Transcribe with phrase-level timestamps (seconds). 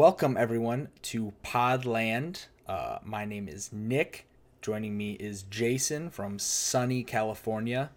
[0.00, 2.46] Welcome everyone to Podland.
[2.66, 4.26] Uh, my name is Nick.
[4.62, 7.90] Joining me is Jason from sunny California.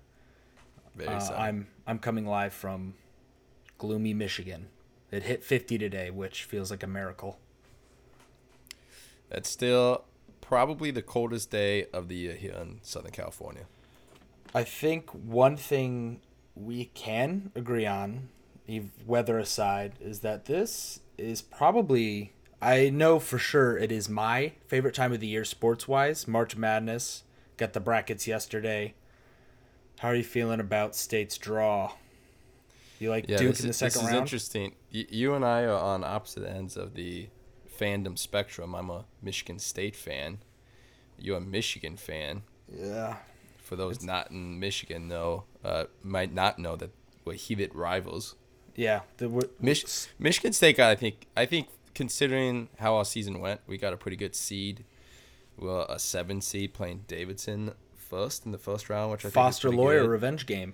[0.95, 1.39] Very Uh, sad.
[1.39, 2.95] I'm I'm coming live from
[3.77, 4.67] gloomy Michigan.
[5.11, 7.39] It hit 50 today, which feels like a miracle.
[9.29, 10.03] That's still
[10.41, 13.63] probably the coldest day of the year here in Southern California.
[14.53, 16.19] I think one thing
[16.53, 18.27] we can agree on,
[19.05, 24.95] weather aside, is that this is probably, I know for sure it is my favorite
[24.95, 26.27] time of the year sports wise.
[26.27, 27.23] March Madness,
[27.57, 28.93] got the brackets yesterday.
[29.99, 31.93] How are you feeling about State's draw?
[32.99, 34.75] You like Yeah, Duke in the is- second this is interesting.
[34.93, 37.29] Y- you and I are on opposite ends of the
[37.79, 38.73] fandom spectrum.
[38.75, 40.39] I'm a Michigan State fan.
[41.17, 42.43] You're a Michigan fan.
[42.71, 43.17] Yeah.
[43.57, 46.91] For those not in Michigan, though, uh, might not know that
[47.25, 48.35] we're heated rivals.
[48.75, 49.01] Yeah.
[49.17, 53.77] The, Mich- Michigan State got, I think, I think considering how our season went, we
[53.77, 54.83] got a pretty good seed.
[55.57, 59.33] Well, a seven seed playing Davidson first in the first round, which I think is
[59.35, 60.09] Foster Loyer good.
[60.09, 60.73] revenge game.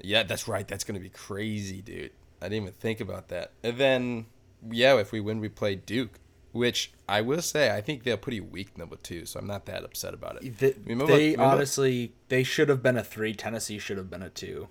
[0.00, 0.66] Yeah, that's right.
[0.66, 2.10] That's gonna be crazy, dude.
[2.40, 3.52] I didn't even think about that.
[3.62, 4.26] And then,
[4.68, 6.18] yeah, if we win, we play Duke,
[6.50, 9.84] which I will say I think they're pretty weak number two, so I'm not that
[9.84, 10.58] upset about it.
[10.58, 13.32] They, Remember- they remember- honestly, they should have been a three.
[13.34, 14.68] Tennessee should have been a two.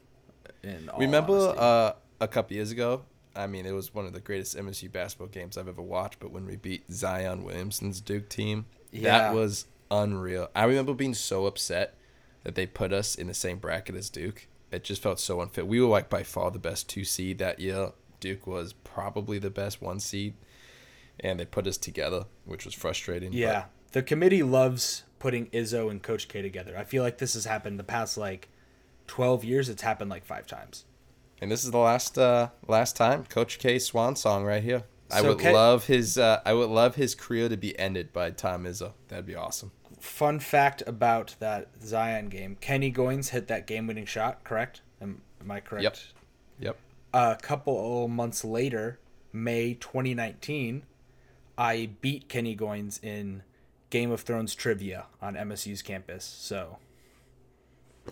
[0.64, 3.04] In all Remember uh, a couple years ago?
[3.36, 6.20] I mean, it was one of the greatest MSU basketball games I've ever watched.
[6.20, 9.18] But when we beat Zion Williamson's Duke team, Yeah.
[9.18, 10.50] that was unreal.
[10.56, 11.96] I remember being so upset
[12.44, 14.48] that they put us in the same bracket as Duke.
[14.72, 15.66] It just felt so unfair.
[15.66, 17.92] We were like by far the best two seed that year.
[18.20, 20.34] Duke was probably the best one seed,
[21.20, 23.32] and they put us together, which was frustrating.
[23.32, 26.78] but- Yeah, the committee loves putting Izzo and Coach K together.
[26.78, 28.50] I feel like this has happened the past like
[29.08, 29.70] twelve years.
[29.70, 30.86] It's happened like five times.
[31.42, 34.84] And this is the last uh last time Coach K swan song right here.
[35.10, 38.30] I would Ke- love his uh I would love his career to be ended by
[38.30, 38.94] Tom Izzo.
[39.08, 39.72] That'd be awesome.
[40.00, 44.44] Fun fact about that Zion game: Kenny Goins hit that game-winning shot.
[44.44, 44.82] Correct?
[45.02, 45.84] Am, am I correct?
[45.84, 45.98] Yep.
[46.60, 46.78] Yep.
[47.14, 49.00] A couple of months later,
[49.34, 50.84] May 2019,
[51.58, 53.44] I beat Kenny Goins in
[53.92, 56.24] Game of Thrones trivia on MSU's campus.
[56.24, 56.78] So,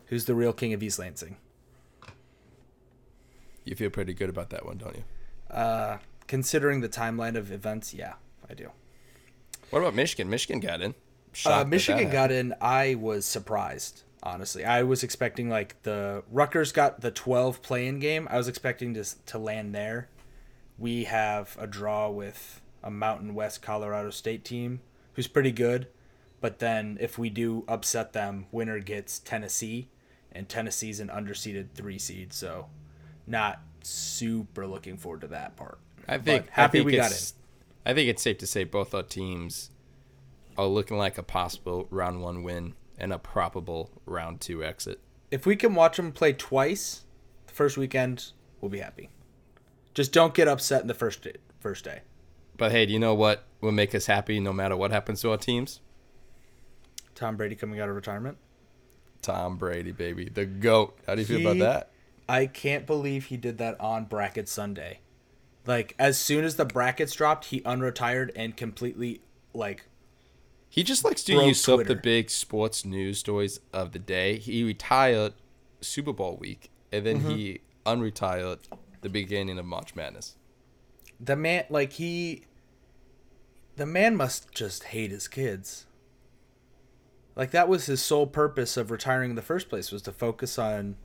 [0.08, 1.38] who's the real king of East Lansing?
[3.70, 5.04] You feel pretty good about that one, don't you?
[5.56, 8.14] Uh, considering the timeline of events, yeah,
[8.50, 8.72] I do.
[9.70, 10.28] What about Michigan?
[10.28, 10.96] Michigan got in.
[11.34, 12.56] Shocked Uh, that that Michigan got in.
[12.60, 14.66] I was surprised, honestly.
[14.66, 18.28] I was expecting like the Rutgers got the 12 playing game.
[18.32, 20.10] I was expecting to to land there.
[20.80, 24.80] We have a draw with a Mountain West Colorado State team
[25.14, 25.90] who's pretty good,
[26.42, 29.90] but then if we do upset them, winner gets Tennessee,
[30.32, 32.66] and Tennessee's an underseeded three seed, so
[33.30, 35.80] not super looking forward to that part.
[36.08, 37.34] I think But happy I think we got it.
[37.86, 39.70] I think it's safe to say both our teams
[40.58, 45.00] are looking like a possible round one win and a probable round two exit.
[45.32, 47.06] if we can watch them play twice
[47.48, 49.10] the first weekend we'll be happy
[49.94, 52.02] just don't get upset in the first day, first day
[52.58, 55.32] But hey, do you know what will make us happy no matter what happens to
[55.32, 55.80] our teams?
[57.16, 58.38] tom brady coming out of retirement
[59.22, 60.98] Tom Brady, baby, the goat.
[61.06, 61.92] How do you feel about that?
[62.30, 65.00] I can't believe he did that on bracket sunday
[65.66, 69.22] like as soon as the brackets dropped he unretired and completely
[69.54, 69.84] like
[70.70, 71.96] He just likes to usurp Twitter.
[71.96, 74.38] the big sports news stories of the day.
[74.38, 75.34] He retired
[75.82, 77.30] Super Bowl week, and then Mm-hmm.
[77.32, 78.60] he unretired
[79.02, 80.36] the beginning of March Madness.
[81.20, 82.44] the man like he
[83.76, 85.88] the man must just hate his kids
[87.36, 90.60] like that was his sole purpose of retiring in the first place was to focus
[90.60, 90.96] on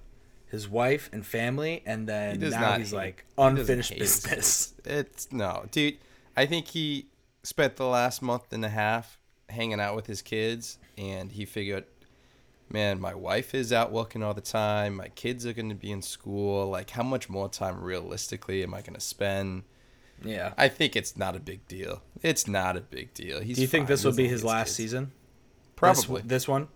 [0.54, 5.64] his wife and family and then now not he's like unfinished his business It's no,
[5.70, 5.98] dude.
[6.36, 7.06] I think he
[7.42, 11.84] spent the last month and a half hanging out with his kids, and he figured,
[12.68, 14.96] man, my wife is out working all the time.
[14.96, 16.68] My kids are going to be in school.
[16.68, 19.64] Like, how much more time realistically am I going to spend?
[20.22, 22.02] yeah I think it's not a big deal.
[22.22, 23.40] It's not a big deal.
[23.40, 24.76] He's do you think this will be like his last kids.
[24.76, 25.12] season
[25.74, 26.22] Probably.
[26.22, 26.68] this, this one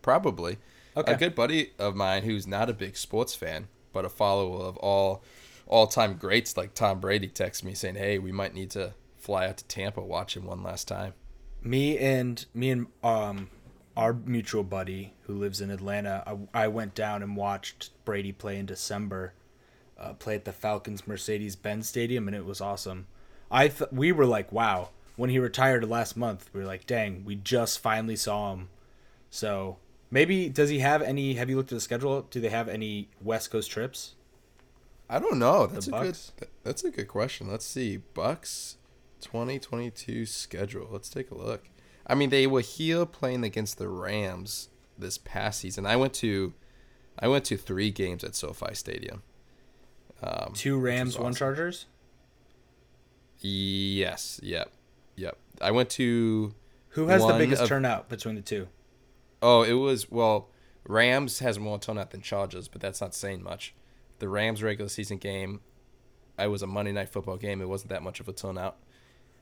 [0.00, 0.56] Probably.
[0.98, 1.12] Okay.
[1.12, 4.76] A good buddy of mine who's not a big sports fan, but a follower of
[4.78, 5.22] all
[5.66, 9.58] all-time greats like Tom Brady texts me saying, "Hey, we might need to fly out
[9.58, 11.14] to Tampa watch him one last time."
[11.62, 13.50] me and me and um
[13.96, 16.22] our mutual buddy who lives in Atlanta,
[16.54, 19.32] I, I went down and watched Brady play in December,
[19.98, 23.08] uh, play at the Falcons Mercedes Benz Stadium, and it was awesome.
[23.50, 27.24] I th- we were like, wow, when he retired last month, we were like, dang,
[27.24, 28.68] we just finally saw him.
[29.30, 29.78] So
[30.10, 31.34] maybe does he have any?
[31.34, 32.22] Have you looked at the schedule?
[32.22, 34.14] Do they have any West Coast trips?
[35.10, 35.66] I don't know.
[35.66, 36.32] That's a Bucks?
[36.38, 36.48] good.
[36.64, 37.48] That's a good question.
[37.48, 37.96] Let's see.
[37.96, 38.76] Bucks.
[39.20, 40.88] 2022 schedule.
[40.90, 41.68] Let's take a look.
[42.06, 45.86] I mean, they were here playing against the Rams this past season.
[45.86, 46.54] I went to,
[47.18, 49.22] I went to three games at SoFi Stadium.
[50.22, 51.24] Um, Two Rams, awesome.
[51.24, 51.86] one Chargers.
[53.40, 54.40] Yes.
[54.42, 54.72] Yep.
[55.16, 55.36] Yep.
[55.60, 56.54] I went to.
[56.90, 58.68] Who has the biggest of, turnout between the two?
[59.42, 60.48] Oh, it was well.
[60.86, 63.74] Rams has more turnout than Chargers, but that's not saying much.
[64.20, 65.60] The Rams regular season game,
[66.38, 67.60] I was a Monday night football game.
[67.60, 68.76] It wasn't that much of a turnout.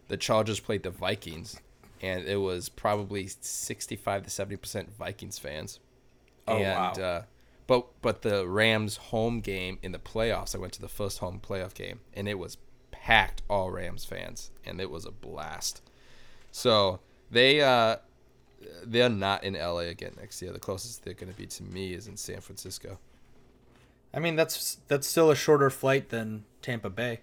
[0.09, 1.61] The Chargers played the Vikings,
[2.03, 5.81] and it was probably sixty-five to seventy percent Vikings fans.
[6.49, 6.93] Oh and, wow!
[6.93, 7.23] Uh,
[7.67, 11.41] but but the Rams home game in the playoffs, I went to the first home
[11.41, 12.59] playoff game, and it was
[12.91, 15.81] packed all Rams fans, and it was a blast.
[16.51, 17.01] So
[17.31, 17.97] they uh,
[18.85, 20.53] they're not in LA again next year.
[20.53, 22.99] The closest they're going to be to me is in San Francisco.
[24.15, 27.21] I mean, that's that's still a shorter flight than Tampa Bay.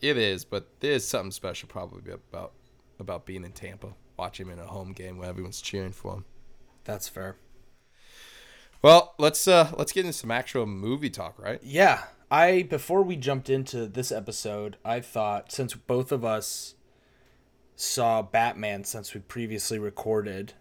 [0.00, 2.52] It is, but there's something special probably about
[3.00, 6.24] about being in Tampa, watching him in a home game where everyone's cheering for him.
[6.84, 7.36] That's fair.
[8.80, 11.60] Well, let's uh let's get into some actual movie talk, right?
[11.62, 12.04] Yeah.
[12.30, 16.74] I before we jumped into this episode, I thought since both of us
[17.80, 20.52] saw Batman since we previously recorded,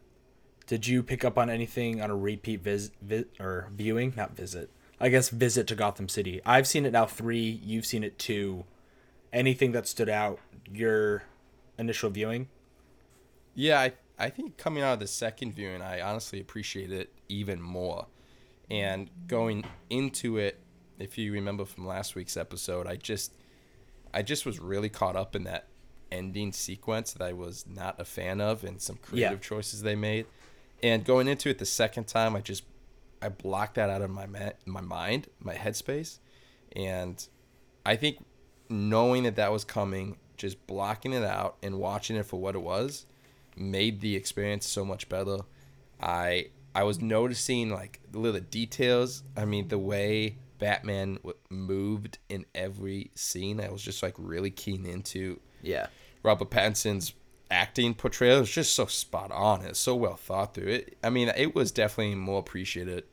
[0.68, 4.14] did you pick up on anything on a repeat visit vi- or viewing?
[4.16, 4.69] Not visit.
[5.00, 6.42] I guess visit to Gotham City.
[6.46, 7.60] I've seen it now three.
[7.64, 8.66] You've seen it two.
[9.34, 10.40] Anything that stood out
[10.72, 11.24] your
[11.80, 12.50] initial viewing?
[13.56, 17.60] Yeah, I I think coming out of the second viewing, I honestly appreciate it even
[17.60, 18.06] more.
[18.69, 20.60] And going into it,
[21.00, 23.34] if you remember from last week's episode, I just
[24.14, 25.68] I just was really caught up in that
[26.12, 29.48] ending sequence that I was not a fan of and some creative yeah.
[29.48, 30.25] choices they made.
[30.83, 32.63] And going into it the second time, I just
[33.21, 36.19] I blocked that out of my ma- my mind, my headspace,
[36.75, 37.25] and
[37.86, 38.24] I think
[38.69, 42.62] knowing that that was coming, just blocking it out and watching it for what it
[42.62, 43.06] was,
[43.56, 45.39] made the experience so much better.
[46.01, 49.24] I I was noticing like the little details.
[49.36, 54.51] I mean, the way Batman w- moved in every scene, I was just like really
[54.51, 55.39] keen into.
[55.62, 55.88] Yeah.
[56.24, 57.13] Robert Pattinson's
[57.50, 59.62] acting portrayal is just so spot on.
[59.62, 60.68] It's so well thought through.
[60.68, 60.98] It.
[61.04, 63.04] I mean, it was definitely more appreciated,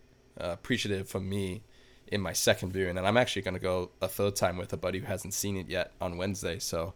[0.40, 1.62] uh, appreciative for me
[2.08, 5.00] in my second viewing, and I'm actually gonna go a third time with a buddy
[5.00, 6.58] who hasn't seen it yet on Wednesday.
[6.58, 6.94] So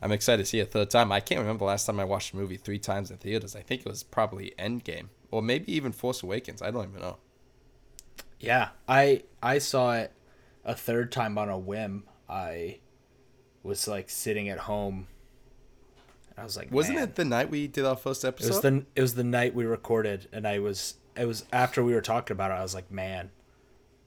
[0.00, 1.12] I'm excited to see it a third time.
[1.12, 3.54] I can't remember the last time I watched a movie three times in theaters.
[3.54, 6.60] I think it was probably Endgame, or maybe even Force Awakens.
[6.60, 7.18] I don't even know.
[8.40, 10.12] Yeah, I I saw it
[10.64, 12.04] a third time on a whim.
[12.28, 12.78] I
[13.62, 15.06] was like sitting at home
[16.36, 17.04] I was like, wasn't Man.
[17.04, 18.46] it the night we did our first episode?
[18.46, 21.84] It was the it was the night we recorded, and I was it was after
[21.84, 22.54] we were talking about it.
[22.54, 23.30] I was like, man,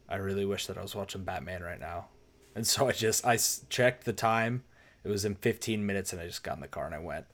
[0.09, 2.07] I really wish that I was watching Batman right now.
[2.55, 3.37] And so I just I
[3.69, 4.63] checked the time.
[5.03, 7.25] It was in 15 minutes, and I just got in the car and I went.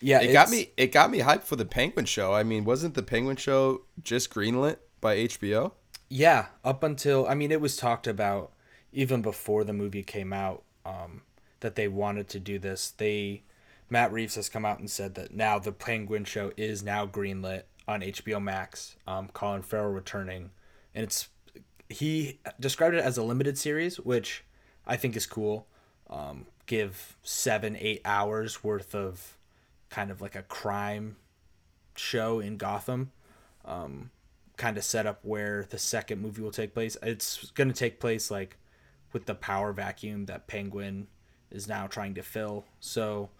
[0.00, 0.70] Yeah, it got me.
[0.76, 2.32] It got me hyped for the Penguin show.
[2.32, 5.72] I mean, wasn't the Penguin show just greenlit by HBO?
[6.08, 8.52] Yeah, up until I mean, it was talked about
[8.92, 11.22] even before the movie came out um,
[11.62, 12.90] that they wanted to do this.
[12.90, 13.42] They
[13.88, 17.64] Matt Reeves has come out and said that now the Penguin show is now greenlit
[17.88, 18.96] on HBO Max.
[19.06, 20.50] Um, Colin Farrell returning,
[20.94, 21.28] and it's
[21.88, 24.44] he described it as a limited series, which
[24.86, 25.66] I think is cool.
[26.08, 29.36] Um, give seven, eight hours worth of
[29.90, 31.16] kind of like a crime
[31.96, 33.12] show in Gotham.
[33.64, 34.10] Um,
[34.56, 36.96] kind of set up where the second movie will take place.
[37.02, 38.56] It's going to take place like
[39.12, 41.08] with the power vacuum that Penguin
[41.52, 42.64] is now trying to fill.
[42.80, 43.30] So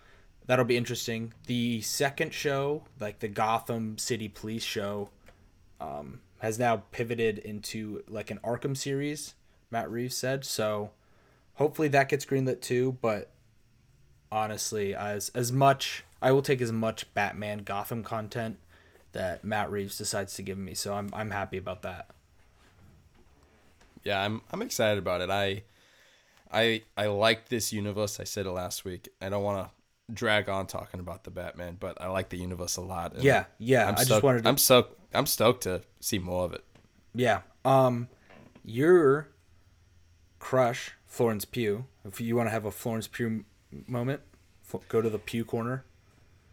[0.47, 1.33] that'll be interesting.
[1.47, 5.11] The second show, like the Gotham City Police show,
[5.81, 9.35] um, has now pivoted into like an Arkham series.
[9.71, 10.91] Matt Reeves said so.
[11.55, 12.99] Hopefully that gets greenlit too.
[13.01, 13.31] But
[14.31, 18.59] honestly, as as much I will take as much Batman Gotham content
[19.13, 20.75] that Matt Reeves decides to give me.
[20.75, 22.09] So I'm I'm happy about that.
[24.05, 25.31] Yeah, I'm I'm excited about it.
[25.31, 25.63] I
[26.53, 28.21] I I like this universe.
[28.21, 29.09] I said it last week.
[29.21, 32.77] I don't want to drag on talking about the Batman, but I like the universe
[32.77, 33.21] a lot.
[33.23, 33.89] Yeah, yeah.
[33.89, 34.43] I'm I stoked, just wanted.
[34.43, 34.49] To...
[34.49, 35.01] I'm stoked.
[35.15, 36.65] I'm stoked to see more of it.
[37.15, 37.41] Yeah.
[37.65, 38.09] Um,
[38.65, 39.29] your
[40.39, 41.87] crush Florence Pugh.
[42.05, 43.45] If you want to have a Florence Pugh
[43.87, 44.21] moment,
[44.89, 45.85] go to the Pugh corner.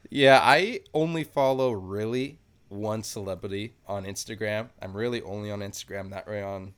[0.10, 2.40] Yeah, I only follow really
[2.70, 4.70] one celebrity on Instagram.
[4.82, 6.74] I'm really only on Instagram, not really on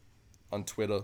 [0.51, 1.01] on Twitter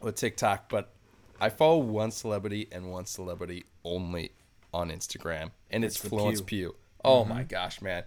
[0.00, 0.92] or TikTok, but
[1.40, 4.32] I follow one celebrity and one celebrity only
[4.72, 6.70] on Instagram, and it's, it's Florence Pugh.
[6.70, 6.76] Pugh.
[7.04, 7.30] Oh mm-hmm.
[7.30, 8.04] my gosh, man.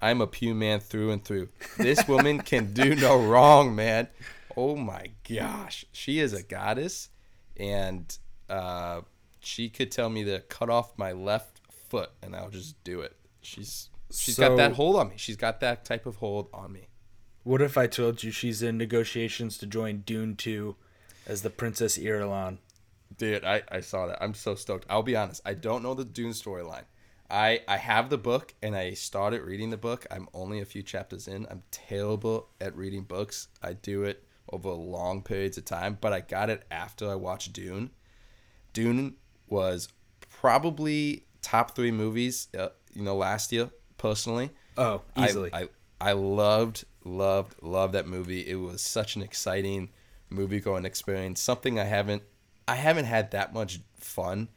[0.00, 1.48] I'm a Pugh man through and through.
[1.78, 4.08] This woman can do no wrong, man.
[4.56, 5.84] Oh my gosh.
[5.92, 7.08] She is a goddess.
[7.56, 8.16] And
[8.50, 9.02] uh,
[9.40, 13.16] she could tell me to cut off my left foot, and I'll just do it.
[13.42, 15.14] She's she's So- got that hold on me.
[15.16, 16.88] She's got that type of hold on me.
[17.44, 20.76] What if I told you she's in negotiations to join Dune 2
[21.26, 22.58] as the Princess Irulan?
[23.18, 24.22] Dude, I, I saw that.
[24.22, 24.86] I'm so stoked.
[24.88, 25.42] I'll be honest.
[25.44, 26.84] I don't know the Dune storyline.
[27.30, 30.06] I I have the book and I started reading the book.
[30.10, 31.46] I'm only a few chapters in.
[31.50, 33.48] I'm terrible at reading books.
[33.62, 37.52] I do it over long periods of time, but I got it after I watched
[37.52, 37.90] Dune.
[38.72, 39.14] Dune
[39.48, 39.88] was
[40.28, 44.50] probably top three movies, uh, you know, last year personally.
[44.76, 45.50] Oh, I- easily.
[45.52, 45.68] I,
[46.00, 48.40] I loved, loved, loved that movie.
[48.48, 49.90] It was such an exciting
[50.30, 51.40] movie going experience.
[51.40, 52.22] Something I haven't
[52.66, 54.48] I haven't had that much fun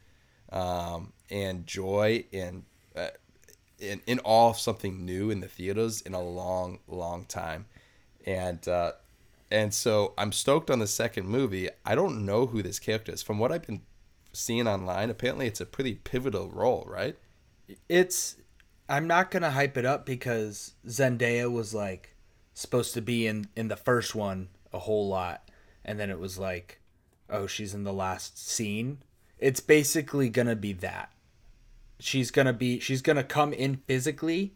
[0.50, 3.08] um, and joy and uh,
[3.78, 7.66] in, in all of something new in the theaters in a long, long time.
[8.24, 8.92] And uh,
[9.50, 11.68] and so I'm stoked on the second movie.
[11.84, 13.22] I don't know who this character is.
[13.22, 13.82] From what I've been
[14.32, 17.16] seeing online, apparently it's a pretty pivotal role, right?
[17.88, 18.36] it's
[18.88, 22.14] I'm not gonna hype it up because Zendaya was like
[22.54, 25.48] supposed to be in in the first one a whole lot,
[25.84, 26.80] and then it was like,
[27.30, 28.98] oh, she's in the last scene.
[29.38, 31.10] It's basically gonna be that.
[31.98, 34.54] She's gonna be she's gonna come in physically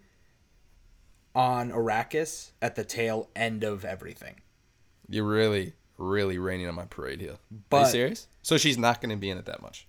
[1.35, 4.37] on Arrakis at the tail end of everything.
[5.09, 7.37] You're really, really raining on my parade here.
[7.73, 8.27] Are you serious?
[8.43, 9.87] So she's not going to be in it that much.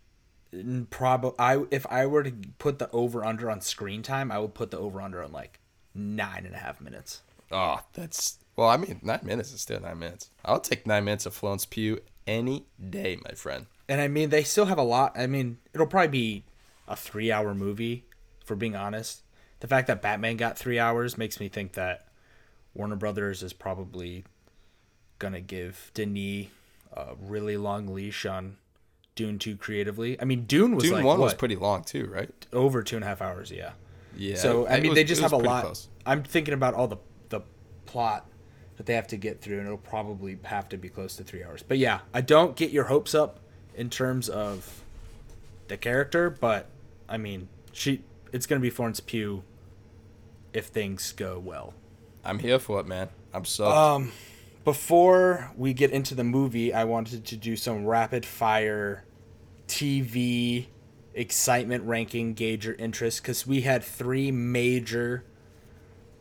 [0.89, 4.53] Probably I if I were to put the over under on screen time, I would
[4.53, 5.59] put the over under on like
[5.95, 7.21] nine and a half minutes.
[7.51, 8.67] Oh, that's well.
[8.67, 10.29] I mean, nine minutes is still nine minutes.
[10.43, 13.65] I'll take nine minutes of Florence Pugh any day, my friend.
[13.89, 15.13] And I mean, they still have a lot.
[15.17, 16.45] I mean, it'll probably be
[16.87, 18.05] a three hour movie,
[18.45, 19.23] for being honest.
[19.59, 22.07] The fact that Batman got three hours makes me think that
[22.73, 24.23] Warner Brothers is probably
[25.19, 26.47] going to give Denis
[26.93, 28.57] a really long leash on
[29.15, 30.19] Dune 2 creatively.
[30.19, 32.29] I mean, Dune was Dune like one was pretty long too, right?
[32.53, 33.71] over two and a half hours, yeah.
[34.17, 34.35] Yeah.
[34.35, 35.63] So, I mean, was- they just have a lot.
[35.63, 35.87] close.
[36.05, 36.97] I'm thinking about all the,
[37.29, 37.41] the
[37.85, 38.25] plot
[38.81, 41.43] that they have to get through, and it'll probably have to be close to three
[41.43, 41.61] hours.
[41.61, 43.39] But yeah, I don't get your hopes up
[43.75, 44.81] in terms of
[45.67, 46.65] the character, but
[47.07, 49.43] I mean, she it's gonna be Florence Pugh
[50.51, 51.75] if things go well.
[52.25, 53.09] I'm here for it, man.
[53.35, 53.69] I'm so.
[53.69, 54.11] Um,
[54.65, 59.05] before we get into the movie, I wanted to do some rapid fire
[59.67, 60.65] TV
[61.13, 65.23] excitement ranking, gauge your interest, because we had three major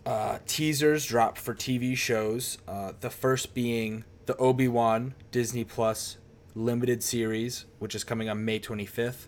[0.07, 2.59] uh, teasers dropped for TV shows.
[2.66, 6.16] Uh, the first being the Obi Wan Disney Plus
[6.54, 9.26] limited series, which is coming on May 25th.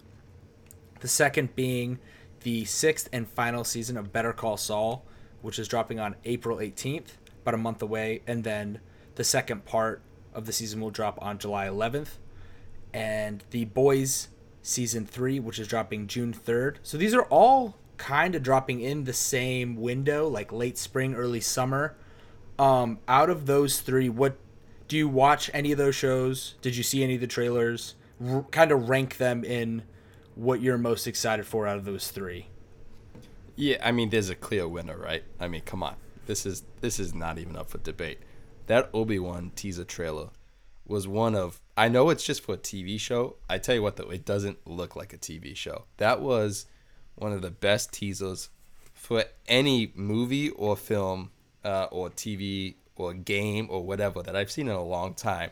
[1.01, 1.99] The second being
[2.43, 5.05] the sixth and final season of Better Call Saul,
[5.41, 8.23] which is dropping on April 18th, about a month away.
[8.27, 8.81] And then
[9.15, 10.03] the second part
[10.35, 12.19] of the season will drop on July 11th.
[12.95, 14.29] And The Boys
[14.63, 16.77] season three, which is dropping June 3rd.
[16.83, 21.41] So these are all kind of dropping in the same window, like late spring, early
[21.41, 21.95] summer.
[22.59, 24.37] Um, out of those three, what
[24.89, 26.57] do you watch any of those shows?
[26.63, 27.95] Did you see any of the trailers?
[28.21, 29.85] R- kind of rank them in
[30.35, 32.49] what you're most excited for out of those three.
[33.55, 35.23] Yeah, I mean, there's a clear winner, right?
[35.39, 35.95] I mean, come on,
[36.27, 38.19] this is this is not even up for debate.
[38.67, 40.31] That Obi Wan teaser trailer
[40.89, 41.61] was one of.
[41.77, 43.37] I know it's just for a TV show.
[43.49, 45.85] I tell you what, though, it doesn't look like a TV show.
[45.99, 46.67] That was
[47.15, 48.51] one of the best teasers
[48.93, 51.31] for any movie or film
[51.65, 55.51] uh, or TV or game or whatever that I've seen in a long time.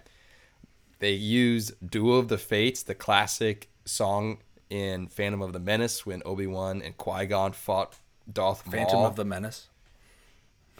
[0.98, 4.38] They use Duel of the Fates, the classic song
[4.68, 7.96] in Phantom of the Menace when Obi Wan and Qui Gon fought
[8.30, 8.74] Darth Maul.
[8.74, 9.68] Phantom of the Menace.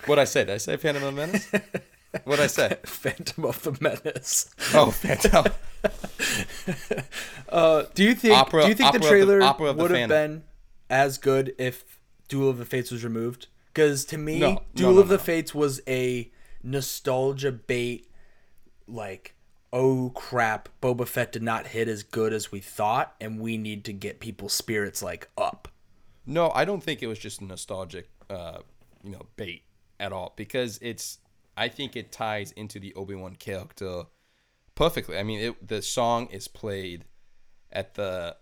[0.07, 0.47] What I said?
[0.47, 1.53] Did I say Phantom of the Menace?
[2.25, 2.77] what I say?
[2.85, 4.51] Phantom of the Menace.
[4.75, 5.53] Oh, Phantom.
[7.49, 8.39] Uh, do you think?
[8.39, 10.45] Opera- do you think the trailer the would have been
[10.91, 13.47] as good if Duel of the Fates was removed?
[13.73, 15.19] Because to me, No, no, Duel no, of the.
[15.19, 16.31] Fates was a
[16.63, 18.09] nostalgia bait.
[18.87, 19.37] Like,
[19.73, 23.85] oh crap, Boba Fett did not hit as good as we thought, and we need
[23.85, 25.69] to get people's spirits like up.
[26.27, 28.59] No, I don't think it was just a nostalgic, uh,
[29.03, 29.63] you know, bait
[29.99, 31.19] at all because it's.
[31.57, 34.05] I think it ties into the Obi Wan character
[34.75, 35.19] perfectly.
[35.19, 37.05] I mean, it, the song is played
[37.71, 38.37] at the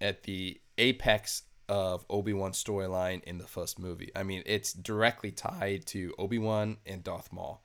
[0.00, 4.10] at the apex of Obi Wan's storyline in the first movie.
[4.14, 7.64] I mean, it's directly tied to Obi Wan and Darth Maul,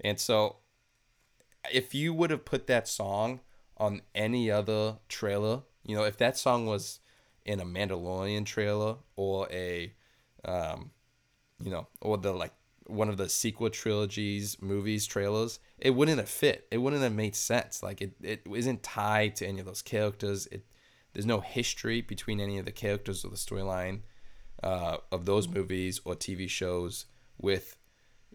[0.00, 0.56] and so
[1.72, 3.40] if you would have put that song
[3.76, 7.00] on any other trailer, you know, if that song was
[7.44, 9.92] in a Mandalorian trailer or a,
[10.44, 10.90] um,
[11.62, 12.52] you know, or the like
[12.86, 16.66] one of the sequel trilogies movies trailers, it wouldn't have fit.
[16.70, 17.82] It wouldn't have made sense.
[17.82, 20.46] Like it, it isn't tied to any of those characters.
[20.48, 20.64] It
[21.16, 24.00] There's no history between any of the characters or the storyline
[24.62, 27.06] uh, of those movies or TV shows
[27.40, 27.78] with,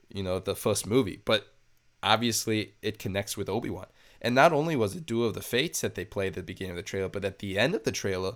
[0.10, 1.22] you know, the first movie.
[1.24, 1.54] But
[2.02, 3.86] obviously, it connects with Obi Wan.
[4.20, 6.72] And not only was it Duel of the Fates that they played at the beginning
[6.72, 8.34] of the trailer, but at the end of the trailer,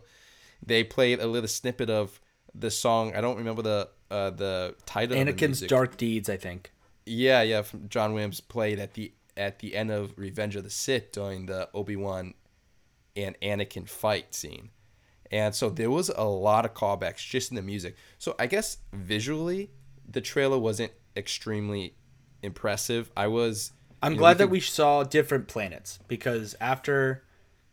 [0.64, 2.22] they played a little snippet of
[2.54, 3.16] the song.
[3.16, 5.18] I don't remember the uh, the title.
[5.18, 6.72] Anakin's the Dark Deeds, I think.
[7.08, 7.64] Yeah, yeah.
[7.64, 11.48] From John Williams played at the at the end of Revenge of the Sith during
[11.48, 12.36] the Obi Wan
[13.16, 14.70] and Anakin fight scene,
[15.32, 17.96] and so there was a lot of callbacks just in the music.
[18.18, 19.72] So I guess visually,
[20.10, 21.96] the trailer wasn't extremely
[22.44, 23.12] impressive.
[23.16, 23.72] I was.
[24.04, 27.24] I'm you know, glad we that could- we saw different planets because after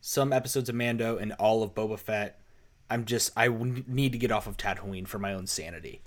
[0.00, 2.40] some episodes of Mando and all of Boba Fett,
[2.88, 6.02] I'm just I need to get off of Tatooine for my own sanity.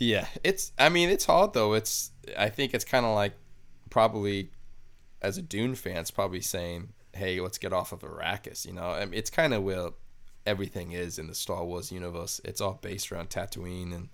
[0.00, 0.72] Yeah, it's.
[0.78, 1.74] I mean, it's hard though.
[1.74, 2.10] It's.
[2.36, 3.32] I think it's kind of like
[3.90, 4.50] probably
[5.22, 8.90] as a Dune fan, it's probably saying, "Hey, let's get off of Arrakis." You know,
[8.90, 9.90] I mean, it's kind of where
[10.46, 12.40] everything is in the Star Wars universe.
[12.44, 14.08] It's all based around Tatooine, and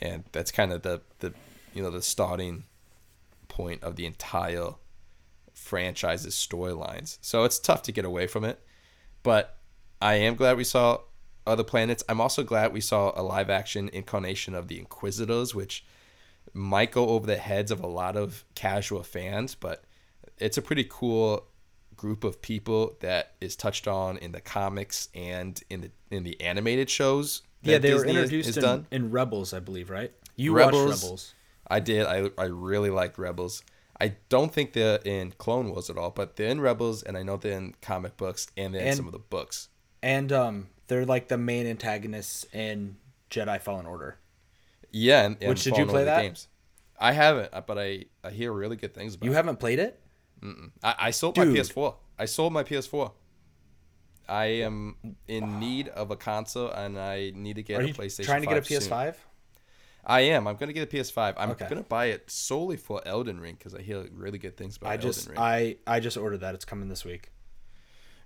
[0.00, 1.34] and that's kind of the the
[1.74, 2.64] you know the starting
[3.48, 4.70] point of the entire
[5.54, 7.18] franchise's storylines.
[7.20, 8.60] So it's tough to get away from it,
[9.22, 9.58] but
[10.00, 11.00] I am glad we saw
[11.46, 12.02] other planets.
[12.08, 15.84] I'm also glad we saw a live action incarnation of the Inquisitors, which
[16.54, 19.84] might go over the heads of a lot of casual fans, but
[20.38, 21.44] it's a pretty cool
[22.02, 26.40] group of people that is touched on in the comics and in the in the
[26.40, 27.42] animated shows.
[27.62, 28.86] Yeah, they were Disney has- introduced has in, done.
[28.90, 30.12] in Rebels, I believe, right?
[30.34, 30.88] You Rebels.
[30.88, 31.34] watched Rebels.
[31.68, 32.06] I did.
[32.06, 33.62] I I really liked Rebels.
[34.00, 37.22] I don't think they're in Clone Wars at all, but they're in Rebels, and I
[37.22, 39.68] know they're in comic books and they're in some of the books.
[40.02, 42.96] And um they're like the main antagonists in
[43.30, 44.18] Jedi Fallen Order.
[44.90, 46.22] Yeah, and, and Which, did you play Order that?
[46.22, 46.48] Games.
[46.98, 49.34] I haven't, but I, I hear really good things about You it.
[49.36, 49.98] haven't played it?
[50.82, 51.94] I, I sold my PS4.
[52.18, 53.12] I sold my PS4.
[54.28, 54.96] I am
[55.28, 58.24] in need of a console, and I need to get Are a PlayStation.
[58.24, 58.90] trying to get a 5 soon.
[58.90, 59.14] PS5?
[60.04, 60.48] I am.
[60.48, 61.34] I'm gonna get a PS5.
[61.36, 61.68] I'm Okay.
[61.68, 64.94] gonna buy it solely for Elden Ring because I hear really good things about I
[64.94, 65.38] Elden just Ring.
[65.38, 66.54] I I just ordered that.
[66.54, 67.30] It's coming this week.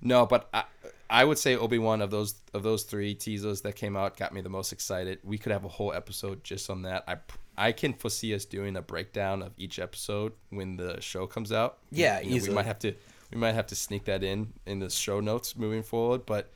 [0.01, 0.65] No, but I,
[1.09, 4.33] I would say Obi Wan of those of those three teasers that came out got
[4.35, 5.19] me the most excited.
[5.23, 7.05] We could have a whole episode just on that.
[7.07, 7.17] I
[7.57, 11.79] I can foresee us doing a breakdown of each episode when the show comes out.
[11.91, 12.95] Yeah, You know, we might have to
[13.33, 16.53] we might have to sneak that in in the show notes moving forward, but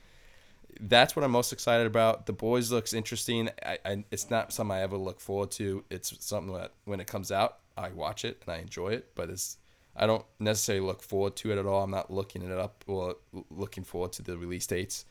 [0.81, 2.27] that's what I'm most excited about.
[2.27, 3.51] The boys looks interesting.
[3.65, 5.85] I, I it's not something I ever look forward to.
[5.91, 9.31] It's something that when it comes out, I watch it and I enjoy it, but
[9.31, 9.57] it's
[10.01, 11.85] I don't necessarily look forward to it at all.
[11.85, 13.17] I'm not looking it up or
[13.51, 15.05] looking forward to the release dates.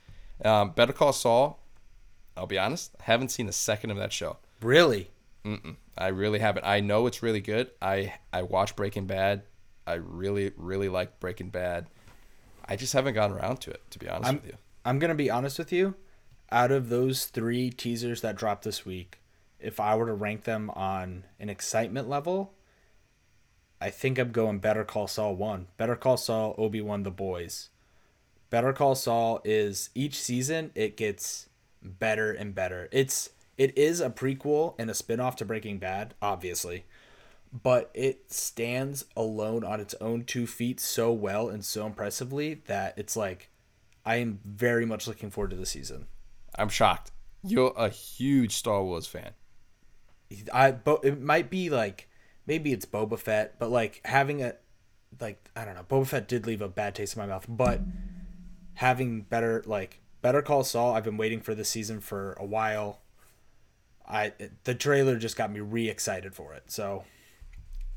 [0.43, 1.59] Um, Better Call Saul.
[2.35, 4.37] I'll be honest, I haven't seen a second of that show.
[4.61, 5.11] Really?
[5.45, 6.65] Mm-mm, I really haven't.
[6.65, 7.69] I know it's really good.
[7.81, 9.43] I I watched Breaking Bad.
[9.85, 11.85] I really really like Breaking Bad.
[12.65, 14.57] I just haven't gotten around to it, to be honest I'm with you.
[14.85, 15.95] I'm gonna be honest with you.
[16.51, 19.19] Out of those three teasers that dropped this week,
[19.59, 22.53] if I were to rank them on an excitement level,
[23.81, 25.67] I think I'm going Better Call Saul one.
[25.77, 27.69] Better Call Saul, Obi Wan, The Boys.
[28.49, 31.47] Better Call Saul is each season it gets
[31.81, 32.89] better and better.
[32.91, 36.85] It's it is a prequel and a spin-off to Breaking Bad, obviously.
[37.51, 42.93] But it stands alone on its own two feet so well and so impressively that
[42.97, 43.49] it's like
[44.05, 46.07] I am very much looking forward to the season.
[46.55, 47.11] I'm shocked.
[47.43, 49.31] You're a huge Star Wars fan.
[50.53, 52.08] I but it might be like
[52.49, 54.55] maybe it's Boba Fett, but like having a
[55.21, 57.79] like I don't know, Boba Fett did leave a bad taste in my mouth, but
[58.73, 62.99] having better like Better Call Saul, I've been waiting for this season for a while.
[64.05, 64.33] I
[64.63, 67.05] the trailer just got me re excited for it, so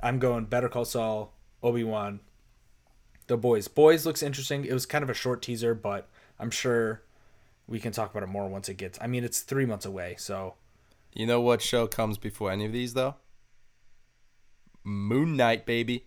[0.00, 2.20] I'm going Better Call Saul, Obi Wan,
[3.28, 3.66] The Boys.
[3.68, 4.66] Boys looks interesting.
[4.66, 7.02] It was kind of a short teaser, but I'm sure
[7.66, 8.98] we can talk about it more once it gets.
[9.00, 10.54] I mean, it's three months away, so
[11.14, 13.14] You know what show comes before any of these though?
[14.84, 16.06] Moon Knight, baby.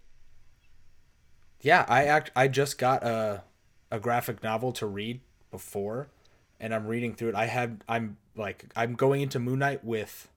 [1.61, 3.43] Yeah, I act I just got a
[3.91, 6.07] a graphic novel to read before
[6.59, 7.35] and I'm reading through it.
[7.35, 10.29] I had I'm like I'm going into Moon Knight with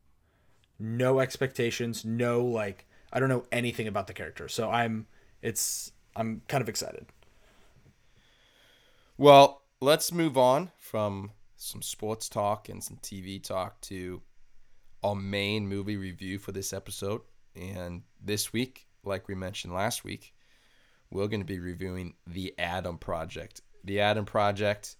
[0.79, 4.48] no expectations, no like I don't know anything about the character.
[4.48, 5.07] So I'm
[5.42, 7.07] it's I'm kind of excited.
[9.16, 14.22] Well, let's move on from some sports talk and some TV talk to
[15.03, 17.20] our main movie review for this episode.
[17.59, 20.33] And this week, like we mentioned last week,
[21.11, 23.62] we're going to be reviewing The Adam Project.
[23.85, 24.97] The Adam Project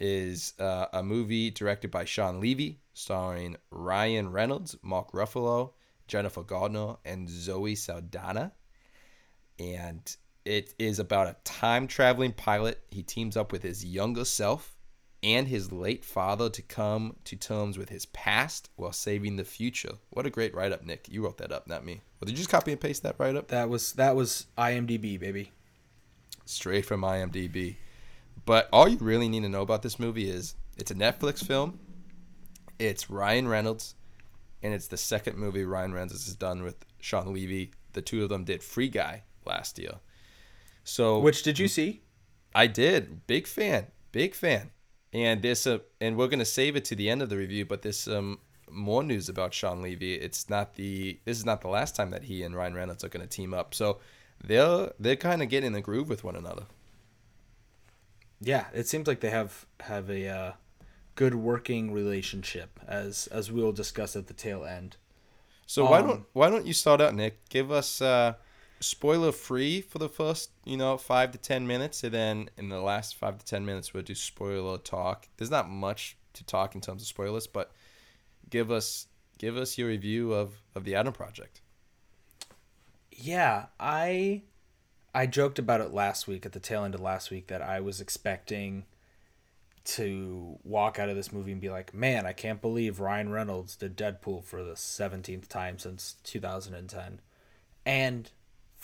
[0.00, 5.72] is uh, a movie directed by Shawn Levy, starring Ryan Reynolds, Mark Ruffalo,
[6.08, 8.52] Jennifer Gardner, and Zoe Saldana
[9.58, 12.80] and it is about a time traveling pilot.
[12.90, 14.76] He teams up with his younger self
[15.24, 19.94] and his late father to come to terms with his past while saving the future.
[20.10, 21.08] What a great write up, Nick.
[21.10, 22.02] You wrote that up, not me.
[22.20, 23.48] Well, did you just copy and paste that write up?
[23.48, 25.50] That was that was IMDb, baby.
[26.44, 27.76] Straight from IMDb.
[28.44, 31.78] But all you really need to know about this movie is it's a Netflix film.
[32.78, 33.94] It's Ryan Reynolds,
[34.62, 37.70] and it's the second movie Ryan Reynolds has done with Shawn Levy.
[37.94, 39.94] The two of them did Free Guy last year.
[40.82, 42.02] So Which did you see?
[42.54, 43.26] I did.
[43.26, 43.86] Big fan.
[44.12, 44.70] Big fan.
[45.14, 47.82] And this uh, and we're gonna save it to the end of the review, but
[47.82, 50.14] there's some more news about Shawn Levy.
[50.14, 53.08] It's not the this is not the last time that he and Ryan Reynolds are
[53.08, 53.74] gonna team up.
[53.74, 54.00] So
[54.42, 56.64] they're they're kind of getting in the groove with one another.
[58.40, 60.52] Yeah, it seems like they have have a uh,
[61.14, 64.96] good working relationship, as as we will discuss at the tail end.
[65.66, 67.48] So why Um, don't why don't you start out, Nick?
[67.48, 68.34] Give us uh,
[68.80, 72.80] spoiler free for the first you know five to ten minutes, and then in the
[72.80, 75.28] last five to ten minutes we'll do spoiler talk.
[75.36, 77.72] There's not much to talk in terms of spoilers, but
[78.50, 79.06] give us
[79.38, 81.60] give us your review of of the Adam Project.
[83.10, 84.42] Yeah, I
[85.14, 87.80] I joked about it last week at the tail end of last week that I
[87.80, 88.84] was expecting
[89.84, 93.76] to walk out of this movie and be like, "Man, I can't believe Ryan Reynolds
[93.76, 97.20] did Deadpool for the 17th time since 2010."
[97.86, 98.30] And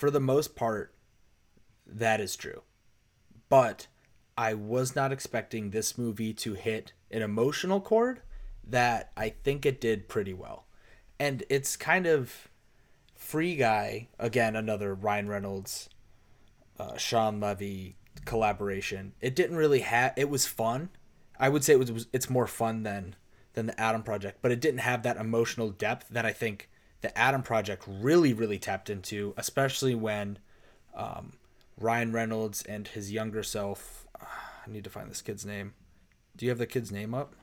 [0.01, 0.95] for the most part
[1.87, 2.63] that is true.
[3.51, 3.87] But
[4.35, 8.23] I was not expecting this movie to hit an emotional chord
[8.67, 10.65] that I think it did pretty well.
[11.19, 12.49] And it's kind of
[13.15, 15.91] Free Guy, again, another Ryan Reynolds,
[16.79, 19.13] uh, Shawn Levy collaboration.
[19.21, 20.15] It didn't really have.
[20.17, 20.89] It was fun.
[21.39, 22.07] I would say it was.
[22.11, 23.17] It's more fun than
[23.53, 26.70] than the Adam Project, but it didn't have that emotional depth that I think
[27.01, 30.39] the Adam Project really, really tapped into, especially when
[30.95, 31.33] um,
[31.79, 34.07] Ryan Reynolds and his younger self.
[34.21, 35.75] I need to find this kid's name.
[36.37, 37.35] Do you have the kid's name up?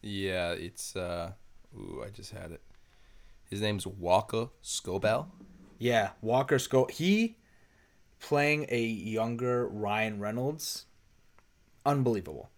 [0.00, 1.32] Yeah, it's uh,
[1.76, 2.60] ooh, I just had it.
[3.48, 5.26] His name's Walker Scobell.
[5.78, 6.86] Yeah, Walker Sco.
[6.86, 7.36] He
[8.20, 10.86] playing a younger Ryan Reynolds,
[11.84, 12.50] unbelievable.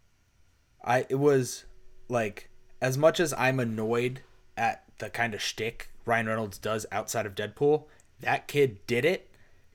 [0.84, 1.64] I it was
[2.08, 4.20] like as much as I'm annoyed
[4.56, 7.84] at the kind of shtick Ryan Reynolds does outside of Deadpool,
[8.20, 9.30] that kid did it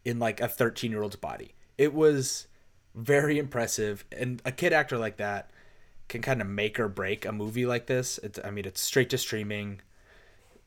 [0.05, 1.53] in like a 13 year old's body.
[1.77, 2.47] It was
[2.95, 5.51] very impressive, and a kid actor like that
[6.07, 8.19] can kind of make or break a movie like this.
[8.23, 9.81] It's I mean it's straight to streaming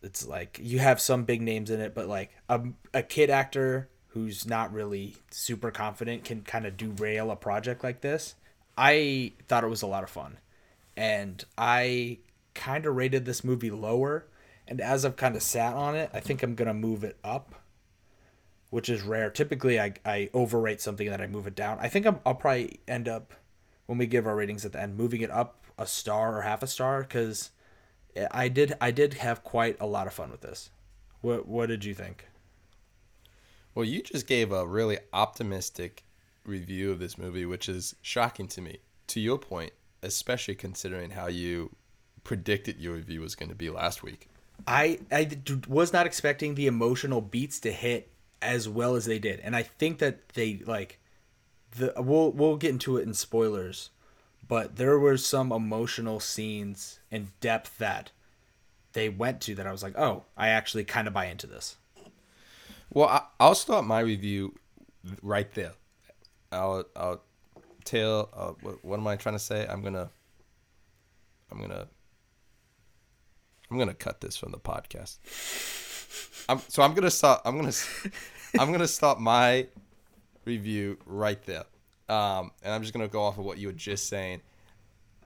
[0.02, 2.60] it's like you have some big names in it, but like a,
[2.92, 8.00] a kid actor who's not really super confident can kind of derail a project like
[8.00, 8.34] this.
[8.76, 10.38] I thought it was a lot of fun.
[10.96, 12.18] And I
[12.54, 14.26] kind of rated this movie lower.
[14.72, 17.18] And as I've kind of sat on it, I think I'm going to move it
[17.22, 17.56] up,
[18.70, 19.28] which is rare.
[19.28, 21.76] Typically, I, I overrate something that I move it down.
[21.78, 23.35] I think I'm, I'll probably end up,
[23.85, 26.62] when we give our ratings at the end, moving it up a star or half
[26.62, 27.50] a star because
[28.30, 30.70] I did I did have quite a lot of fun with this.
[31.20, 32.28] What what did you think?
[33.74, 36.04] Well, you just gave a really optimistic
[36.46, 38.78] review of this movie, which is shocking to me.
[39.08, 41.76] To your point, especially considering how you
[42.24, 44.28] predicted your review was going to be last week.
[44.66, 45.38] I I
[45.68, 48.10] was not expecting the emotional beats to hit
[48.40, 50.98] as well as they did, and I think that they like
[51.72, 53.90] the we'll we'll get into it in spoilers,
[54.46, 58.10] but there were some emotional scenes and depth that
[58.92, 61.76] they went to that I was like, oh, I actually kind of buy into this.
[62.92, 64.54] Well, I, I'll start my review
[65.22, 65.72] right there.
[66.50, 67.22] I'll I'll
[67.84, 68.28] tell.
[68.34, 69.66] Uh, what, what am I trying to say?
[69.68, 70.10] I'm gonna.
[71.50, 71.88] I'm gonna.
[73.72, 75.16] I'm gonna cut this from the podcast.
[76.46, 77.40] I'm so I'm gonna start.
[77.46, 77.72] I'm gonna.
[78.58, 79.66] I'm gonna stop my
[80.44, 81.64] review right there.
[82.06, 84.42] Um, and I'm just gonna go off of what you were just saying.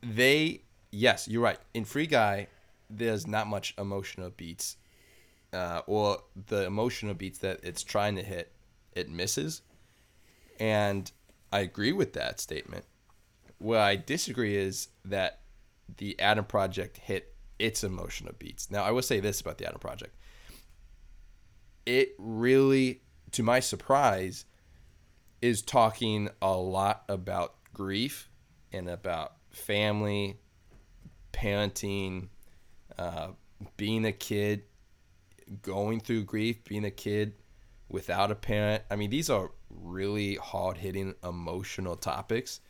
[0.00, 0.61] They,
[0.92, 1.59] yes, you're right.
[1.74, 2.46] In Free Guy,
[2.88, 4.76] there's not much emotional beats
[5.52, 8.52] uh, or the emotional beats that it's trying to hit,
[8.92, 9.62] it misses.
[10.61, 11.11] And
[11.52, 12.85] I agree with that statement.
[13.59, 15.40] Where I disagree is that
[15.96, 18.71] the Adam Project hit its emotional beats.
[18.71, 20.14] Now, I will say this about the Adam Project.
[21.85, 24.45] It really, to my surprise,
[25.40, 28.29] is talking a lot about grief
[28.73, 30.38] and about family,
[31.33, 32.29] parenting,
[32.99, 33.29] uh,
[33.77, 34.62] being a kid,
[35.62, 37.35] going through grief, being a kid
[37.88, 38.83] without a parent.
[38.90, 42.61] I mean, these are really hard hitting emotional topics,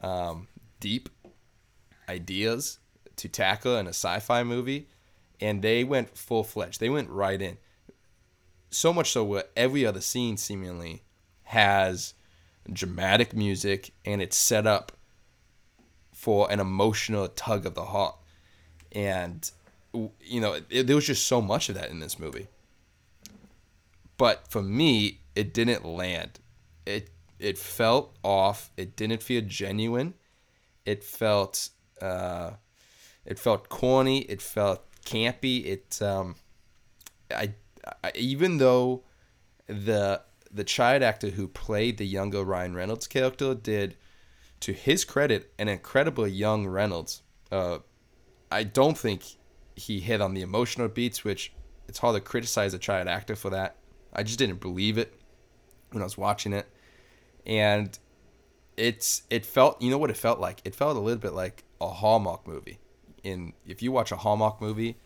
[0.00, 0.48] um,
[0.80, 1.08] deep
[2.08, 2.78] ideas
[3.22, 4.88] to tackle in a sci fi movie.
[5.40, 6.78] And they went full fledged.
[6.78, 7.58] They went right in.
[8.70, 11.02] So much so where every other scene seemingly
[11.44, 12.14] has
[12.72, 14.92] dramatic music and it's set up
[16.22, 18.16] for an emotional tug of the heart,
[18.92, 19.50] and
[19.92, 22.46] you know it, there was just so much of that in this movie.
[24.18, 26.38] But for me, it didn't land.
[26.86, 28.70] It it felt off.
[28.76, 30.14] It didn't feel genuine.
[30.86, 32.52] It felt uh,
[33.24, 34.20] it felt corny.
[34.22, 35.64] It felt campy.
[35.64, 36.36] It um,
[37.30, 37.54] I,
[38.02, 39.04] I even though
[39.66, 43.96] the the child actor who played the younger Ryan Reynolds character did,
[44.60, 47.22] to his credit, an incredible young Reynolds.
[47.50, 47.78] Uh,
[48.50, 49.22] I don't think
[49.74, 51.52] he hit on the emotional beats, which
[51.88, 53.76] it's hard to criticize a child actor for that.
[54.12, 55.18] I just didn't believe it
[55.90, 56.66] when I was watching it,
[57.46, 57.98] and
[58.76, 60.60] it's it felt you know what it felt like.
[60.64, 62.78] It felt a little bit like a Hallmark movie.
[63.22, 64.96] In if you watch a Hallmark movie,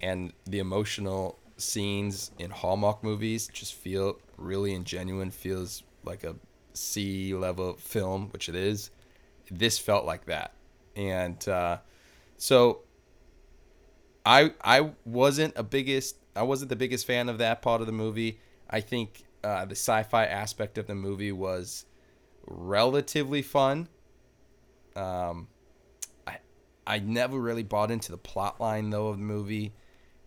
[0.00, 6.34] and the emotional scenes in Hallmark movies just feel really and genuine, feels like a
[6.74, 8.90] C level film, which it is.
[9.50, 10.52] This felt like that,
[10.96, 11.78] and uh,
[12.36, 12.80] so
[14.24, 17.92] I I wasn't a biggest I wasn't the biggest fan of that part of the
[17.92, 18.38] movie.
[18.70, 21.84] I think uh, the sci-fi aspect of the movie was
[22.46, 23.88] relatively fun.
[24.96, 25.48] Um,
[26.86, 29.72] I never really bought into the plot line though of the movie.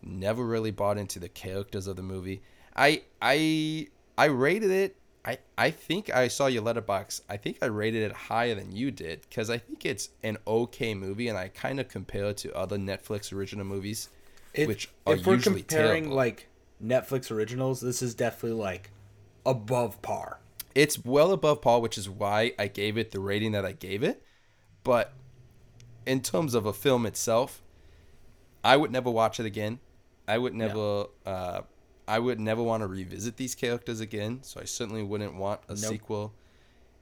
[0.02, 2.42] Never really bought into the characters of the movie.
[2.76, 3.88] I I
[4.18, 4.96] I rated it.
[5.28, 7.22] I, I think I saw your Letterboxd.
[7.28, 10.94] I think I rated it higher than you did because I think it's an okay
[10.94, 14.10] movie, and I kind of compare it to other Netflix original movies,
[14.54, 16.16] if, which are if we're usually comparing terrible.
[16.16, 16.48] like
[16.84, 18.92] Netflix originals, this is definitely like
[19.48, 20.40] above par.
[20.76, 24.04] it's well above par, which is why I gave it the rating that I gave
[24.04, 24.22] it.
[24.84, 25.12] But
[26.06, 27.62] in terms of a film itself,
[28.64, 29.80] I would never watch it again.
[30.28, 31.06] I would never.
[31.26, 31.62] Uh,
[32.08, 34.40] I would never want to revisit these characters again.
[34.44, 35.78] So I certainly wouldn't want a Nope.
[35.80, 36.34] sequel,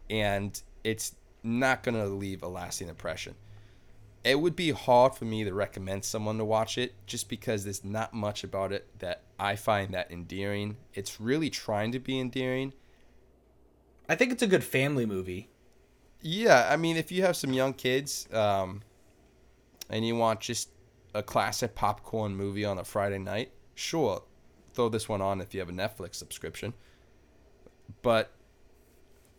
[0.09, 3.35] and it's not gonna leave a lasting impression.
[4.23, 7.83] It would be hard for me to recommend someone to watch it just because there's
[7.83, 10.77] not much about it that I find that endearing.
[10.93, 12.71] It's really trying to be endearing,
[14.07, 15.49] I think it's a good family movie.
[16.21, 18.81] Yeah, I mean, if you have some young kids, um,
[19.89, 20.69] and you want just
[21.13, 24.23] a classic popcorn movie on a Friday night, sure,
[24.73, 26.73] throw this one on if you have a Netflix subscription.
[28.01, 28.31] But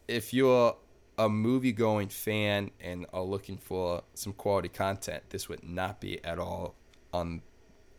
[0.07, 0.77] if you're
[1.19, 6.23] a movie going fan and are looking for some quality content, this would not be
[6.25, 6.75] at all
[7.13, 7.43] on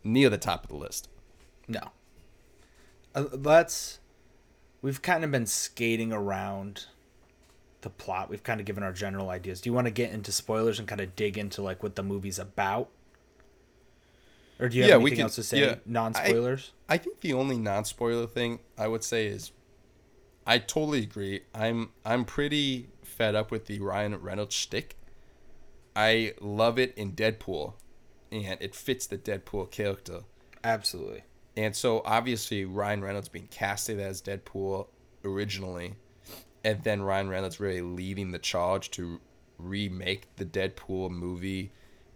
[0.04, 1.08] near the top of the list.
[1.68, 1.80] No.
[3.14, 4.00] Uh, let's.
[4.82, 6.86] We've kind of been skating around
[7.86, 8.28] the plot.
[8.28, 9.60] We've kind of given our general ideas.
[9.60, 12.02] Do you want to get into spoilers and kind of dig into like what the
[12.02, 12.90] movie's about?
[14.58, 15.60] Or do you have Yeah, anything can- else to say?
[15.60, 15.76] yeah.
[15.86, 16.72] Non spoilers.
[16.88, 19.52] I think the only non-spoiler thing I would say is
[20.46, 21.40] I totally agree.
[21.54, 24.96] I'm I'm pretty fed up with the Ryan Reynolds shtick.
[25.94, 27.74] I love it in Deadpool,
[28.30, 30.20] and it fits the Deadpool character.
[30.62, 31.22] Absolutely.
[31.56, 34.88] And so obviously Ryan Reynolds being casted as Deadpool
[35.24, 35.94] originally,
[36.66, 39.20] and then Ryan Reynolds really leading the charge to
[39.56, 41.70] remake the Deadpool movie,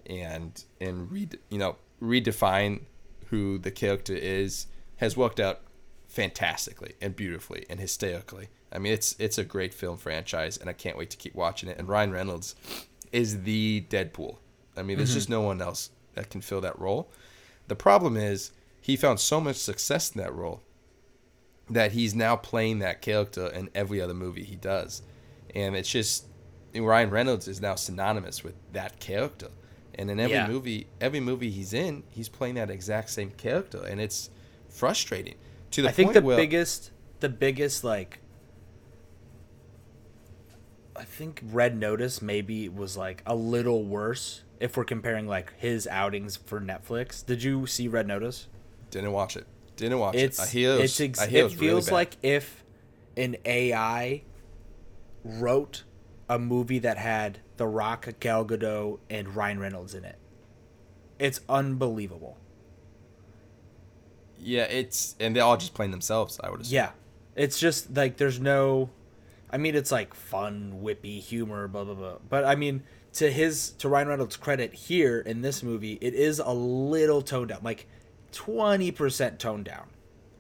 [0.07, 2.81] and and re you know redefine
[3.27, 5.61] who the character is has worked out
[6.09, 8.49] fantastically and beautifully and hysterically.
[8.73, 11.69] I mean it's it's a great film franchise, and I can't wait to keep watching
[11.69, 11.79] it.
[11.79, 12.57] And Ryan Reynolds
[13.13, 14.39] is the Deadpool.
[14.77, 15.17] I mean, there's mm-hmm.
[15.17, 17.11] just no one else that can fill that role.
[17.69, 20.61] The problem is he found so much success in that role
[21.71, 25.03] that he's now playing that character in every other movie he does.
[25.55, 26.27] And it's just
[26.75, 29.49] Ryan Reynolds is now synonymous with that character.
[29.95, 30.49] And in every Yeah.
[30.49, 34.31] movie every movie he's in, he's playing that exact same character and it's
[34.69, 35.35] frustrating.
[35.73, 38.19] To the I think the where biggest, the biggest like,
[40.97, 45.87] I think Red Notice maybe was like a little worse if we're comparing like his
[45.87, 47.25] outings for Netflix.
[47.25, 48.49] Did you see Red Notice?
[48.91, 49.47] didn't watch it.
[49.81, 50.43] Didn't watch It's it.
[50.43, 51.93] I hear it, was, it's ex- I hear it really feels bad.
[51.95, 52.65] like if
[53.17, 54.23] an AI
[55.25, 55.85] wrote
[56.29, 60.17] a movie that had The Rock, Gal Gadot, and Ryan Reynolds in it.
[61.19, 62.37] It's unbelievable.
[64.39, 66.75] Yeah, it's and they're all just playing themselves, I would assume.
[66.75, 66.91] Yeah.
[67.37, 68.91] It's just like there's no
[69.51, 72.17] I mean it's like fun, whippy humor, blah blah blah.
[72.29, 72.83] But I mean
[73.15, 77.49] to his to Ryan Reynolds credit here in this movie, it is a little toned
[77.49, 77.61] down.
[77.63, 77.87] Like
[78.33, 79.87] 20% toned down.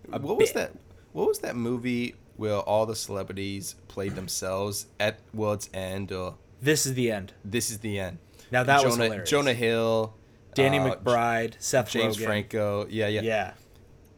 [0.09, 0.72] What was that?
[1.12, 6.87] What was that movie where all the celebrities played themselves at World's End or This
[6.87, 7.35] is the end.
[7.44, 8.18] This is the End?
[8.50, 9.31] Now that was Jonah, hilarious.
[9.31, 10.14] Jonah Hill,
[10.55, 12.24] Danny uh, McBride, Seth James Rogen.
[12.24, 12.87] Franco.
[12.88, 13.20] Yeah, yeah.
[13.22, 13.53] Yeah.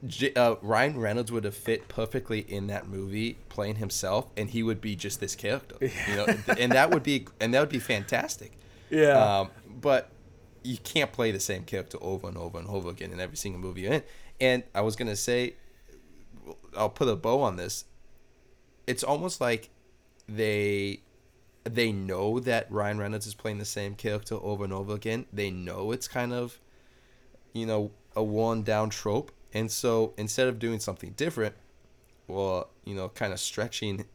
[0.07, 4.63] J- uh, Ryan Reynolds would have fit perfectly in that movie playing himself, and he
[4.63, 5.77] would be just this character.
[5.81, 6.27] You know,
[6.59, 8.53] and that would be and that would be fantastic.
[8.91, 9.41] Yeah.
[9.41, 10.11] Um, but
[10.65, 13.61] you can't play the same character over and over and over again in every single
[13.61, 14.03] movie you're in.
[14.41, 15.55] And I was gonna say,
[16.77, 17.85] I'll put a bow on this.
[18.87, 19.71] It's almost like
[20.29, 21.01] they
[21.65, 25.27] they know that Ryan Reynolds is playing the same character over and over again.
[25.33, 26.59] They know it's kind of,
[27.53, 29.31] you know, a worn down trope.
[29.55, 31.55] And so instead of doing something different,
[32.27, 34.07] or you know, kind of stretching,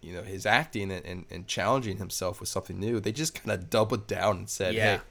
[0.00, 3.50] you know, his acting and, and, and challenging himself with something new, they just kind
[3.50, 4.96] of doubled down and said, Yeah.
[4.98, 5.02] "Hey,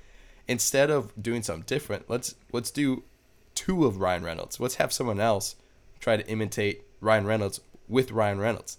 [0.47, 3.03] instead of doing something different, let's let's do
[3.55, 4.59] two of Ryan Reynolds.
[4.59, 5.55] Let's have someone else
[5.99, 8.77] try to imitate Ryan Reynolds with Ryan Reynolds."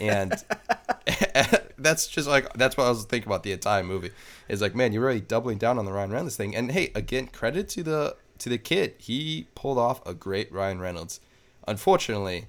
[0.00, 0.32] And
[1.78, 4.10] that's just like that's what I was thinking about the entire movie.
[4.48, 6.54] Is like, man, you're really doubling down on the Ryan Reynolds thing.
[6.54, 8.94] And hey, again, credit to the to the kid.
[8.98, 11.20] He pulled off a great Ryan Reynolds.
[11.66, 12.46] Unfortunately,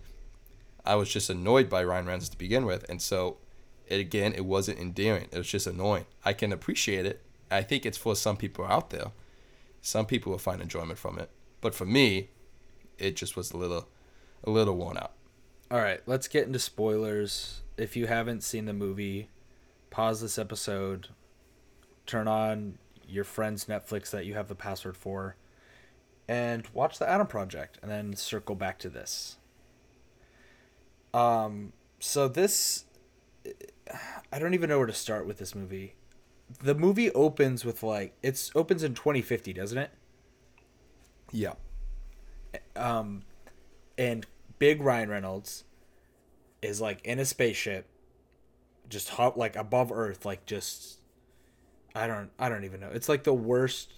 [0.85, 3.37] I was just annoyed by Ryan Reynolds to begin with, and so
[3.87, 5.27] it, again, it wasn't endearing.
[5.31, 6.05] It was just annoying.
[6.23, 7.21] I can appreciate it.
[7.51, 9.11] I think it's for some people out there.
[9.81, 11.29] Some people will find enjoyment from it,
[11.61, 12.29] but for me,
[12.97, 13.87] it just was a little,
[14.43, 15.11] a little worn out.
[15.69, 17.61] All right, let's get into spoilers.
[17.77, 19.29] If you haven't seen the movie,
[19.89, 21.09] pause this episode,
[22.05, 22.77] turn on
[23.07, 25.35] your friend's Netflix that you have the password for,
[26.27, 29.37] and watch the Adam Project, and then circle back to this.
[31.13, 32.85] Um, so this,
[34.31, 35.95] I don't even know where to start with this movie.
[36.61, 39.91] The movie opens with like it's opens in 2050, doesn't it?
[41.31, 41.53] Yeah.
[42.75, 43.23] um,
[43.97, 44.25] and
[44.59, 45.63] Big Ryan Reynolds
[46.61, 47.87] is like in a spaceship,
[48.89, 50.99] just hop like above Earth, like just
[51.95, 52.89] I don't I don't even know.
[52.93, 53.93] It's like the worst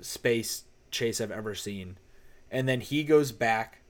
[0.00, 1.98] space chase I've ever seen,
[2.50, 3.82] and then he goes back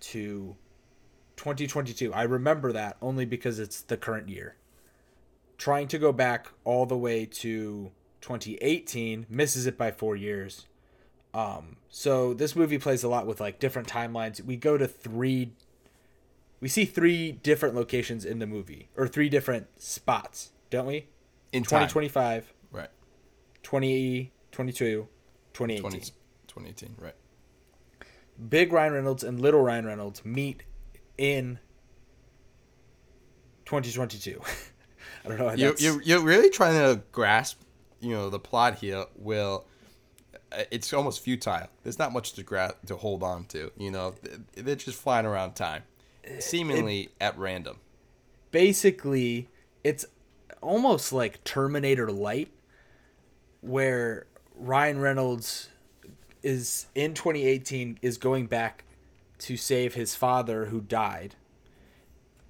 [0.00, 0.56] to
[1.36, 2.12] 2022.
[2.12, 4.56] I remember that only because it's the current year.
[5.64, 10.66] Trying to go back all the way to 2018, misses it by four years.
[11.32, 14.44] Um, so this movie plays a lot with like different timelines.
[14.44, 15.52] We go to three
[16.60, 21.06] we see three different locations in the movie or three different spots, don't we?
[21.50, 21.88] In time.
[21.88, 22.90] 2025, Right.
[23.62, 25.08] 2022,
[25.54, 25.80] 2018.
[25.80, 25.98] 20,
[26.46, 26.94] 2018.
[26.98, 27.14] Right.
[28.50, 30.64] Big Ryan Reynolds and Little Ryan Reynolds meet
[31.16, 31.58] in
[33.64, 34.42] 2022.
[35.24, 35.52] I don't know.
[35.54, 37.60] You're, you're, you're really trying to grasp,
[38.00, 39.06] you know, the plot here.
[39.16, 39.64] Will
[40.52, 41.68] uh, it's almost futile.
[41.82, 43.72] There's not much to gra- to hold on to.
[43.76, 44.14] You know,
[44.54, 45.82] they're just flying around time,
[46.38, 47.78] seemingly at random.
[48.50, 49.48] basically
[49.82, 50.04] it's
[50.60, 52.50] almost like Terminator Light,
[53.60, 55.68] where Ryan Reynolds
[56.42, 58.84] is in 2018 is going back
[59.38, 61.34] to save his father who died.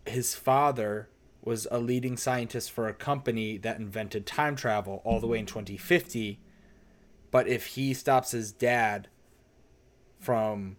[0.07, 1.09] His father
[1.47, 5.47] was a leading scientist for a company that invented time travel all the way in
[5.47, 6.41] 2050.
[7.31, 9.09] But if he stops his dad
[10.19, 10.77] from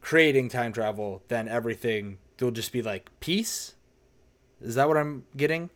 [0.00, 3.74] creating time travel, then everything will just be like peace.
[4.60, 5.70] Is that what I'm getting?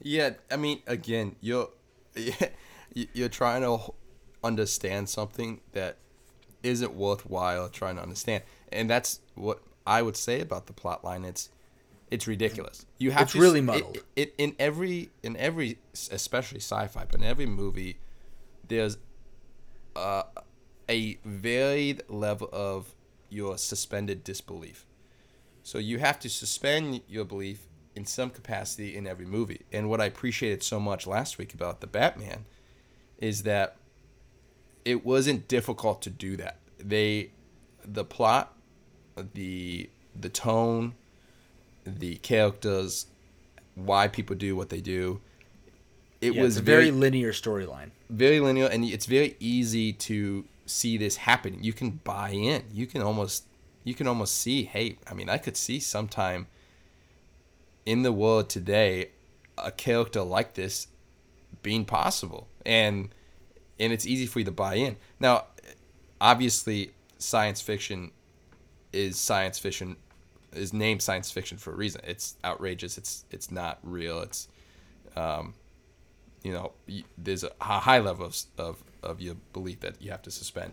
[0.00, 1.70] Yeah, I mean, again, you're
[2.94, 3.92] you're trying to
[4.42, 5.98] understand something that
[6.62, 11.24] isn't worthwhile trying to understand, and that's what I would say about the plot line.
[11.24, 11.50] It's
[12.10, 12.86] it's ridiculous.
[12.98, 13.98] You have It's to, really it- muddled.
[14.14, 15.78] It, in every in every
[16.10, 17.98] especially sci-fi, but in every movie,
[18.66, 18.98] there's
[19.96, 20.22] uh,
[20.88, 22.94] a varied level of
[23.28, 24.86] your suspended disbelief.
[25.62, 27.66] So you have to suspend your belief
[27.96, 29.62] in some capacity in every movie.
[29.72, 32.44] And what I appreciated so much last week about the Batman
[33.18, 33.76] is that
[34.84, 36.58] it wasn't difficult to do that.
[36.78, 37.32] They
[37.84, 38.54] the plot,
[39.34, 40.94] the the tone,
[41.86, 43.06] the characters,
[43.74, 45.20] why people do what they do.
[46.20, 47.90] It Yeah, was very very linear storyline.
[48.10, 52.86] very linear and it's very easy to see this happening you can buy in you
[52.86, 53.44] can almost
[53.84, 56.46] you can almost see hey i mean i could see sometime
[57.84, 59.10] in the world today
[59.58, 60.88] a character like this
[61.62, 63.10] being possible and
[63.78, 65.44] and it's easy for you to buy in now
[66.20, 68.10] obviously science fiction
[68.92, 69.96] is science fiction
[70.56, 72.00] is named science fiction for a reason.
[72.04, 72.98] It's outrageous.
[72.98, 74.20] It's it's not real.
[74.20, 74.48] It's
[75.16, 75.54] um
[76.42, 76.72] you know
[77.18, 80.72] there's a high level of, of of your belief that you have to suspend.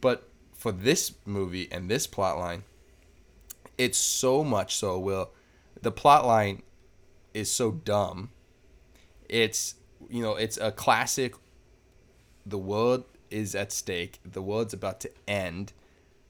[0.00, 2.62] But for this movie and this plot line
[3.78, 5.30] it's so much so will
[5.80, 6.62] the plot line
[7.34, 8.30] is so dumb.
[9.28, 9.74] It's
[10.08, 11.34] you know it's a classic
[12.44, 14.20] the world is at stake.
[14.24, 15.72] The world's about to end.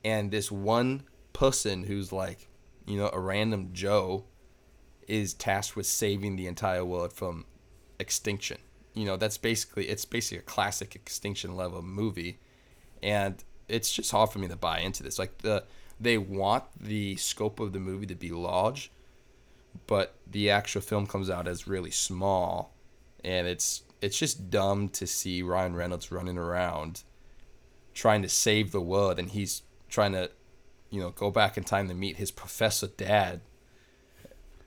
[0.04, 2.48] And this one person who's like
[2.86, 4.24] you know a random joe
[5.08, 7.44] is tasked with saving the entire world from
[7.98, 8.58] extinction.
[8.94, 12.38] You know that's basically it's basically a classic extinction level movie.
[13.02, 15.18] And it's just hard for me to buy into this.
[15.18, 15.64] Like the
[16.00, 18.90] they want the scope of the movie to be large
[19.86, 22.74] but the actual film comes out as really small.
[23.24, 27.02] And it's it's just dumb to see Ryan Reynolds running around
[27.94, 29.18] trying to save the world.
[29.18, 30.30] And he's trying to
[30.92, 33.40] you know go back in time to meet his professor dad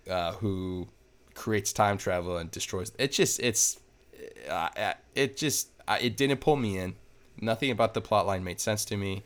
[0.09, 0.87] uh, who
[1.33, 3.79] creates time travel and destroys it just it's
[4.49, 6.95] uh, it just uh, it didn't pull me in
[7.39, 9.23] nothing about the plot line made sense to me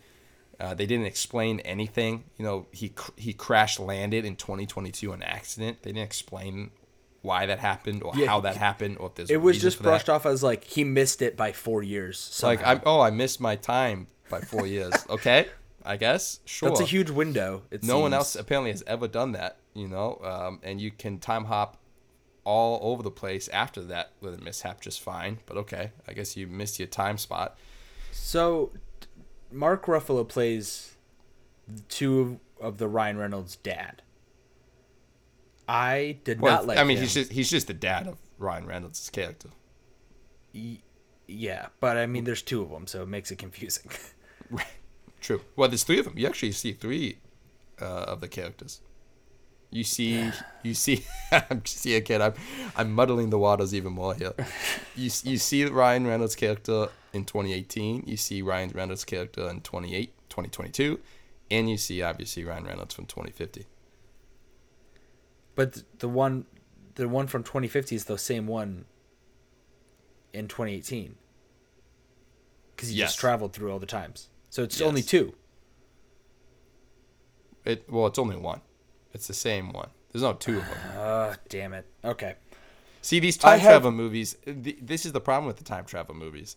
[0.59, 5.81] uh, they didn't explain anything you know he he crash landed in 2022 on accident
[5.83, 6.71] they didn't explain
[7.21, 9.83] why that happened or Yeah, how that happened or if there's It was just that.
[9.83, 12.39] brushed off as like he missed it by four years.
[12.43, 12.65] like.
[12.65, 15.47] I'm oh I missed my time by four years okay
[15.83, 17.63] I guess sure That's a huge window.
[17.81, 21.45] No one else apparently has ever done that you know um, and you can time
[21.45, 21.77] hop
[22.43, 26.35] all over the place after that with a mishap just fine but okay I guess
[26.35, 27.57] you missed your time spot
[28.11, 28.71] So,
[29.51, 30.95] Mark Ruffalo plays
[31.87, 34.01] two of the Ryan Reynolds' dad.
[35.67, 36.77] I did well not like.
[36.77, 37.03] I mean him.
[37.03, 39.49] he's just he's just the dad of Ryan Reynolds' character
[41.29, 43.91] yeah, but I mean, there's two of them, so it makes it confusing.
[45.19, 45.41] True.
[45.55, 46.17] Well, there's three of them.
[46.17, 47.17] You actually see three
[47.81, 48.81] uh, of the characters.
[49.71, 50.31] You see,
[50.63, 51.05] you see.
[51.31, 52.21] I'm see again.
[52.21, 52.33] I'm,
[52.75, 54.33] I'm muddling the waters even more here.
[54.95, 58.03] You you see Ryan Reynolds' character in 2018.
[58.07, 60.99] You see Ryan Reynolds' character in 28, 2022,
[61.51, 63.65] and you see obviously Ryan Reynolds from 2050.
[65.55, 66.45] but the one,
[66.95, 68.85] the one from 2050 is the same one.
[70.33, 71.15] In 2018,
[72.75, 73.09] because he Yes.
[73.09, 74.87] just traveled through all the times, so it's Yes.
[74.87, 75.33] only two.
[77.65, 78.61] It well, it's only one.
[79.13, 79.89] It's the same one.
[80.11, 80.77] There's no two of them.
[80.97, 81.85] Uh, damn it.
[82.03, 82.35] Okay.
[83.01, 84.35] See these time have- travel movies.
[84.45, 86.55] Th- this is the problem with the time travel movies.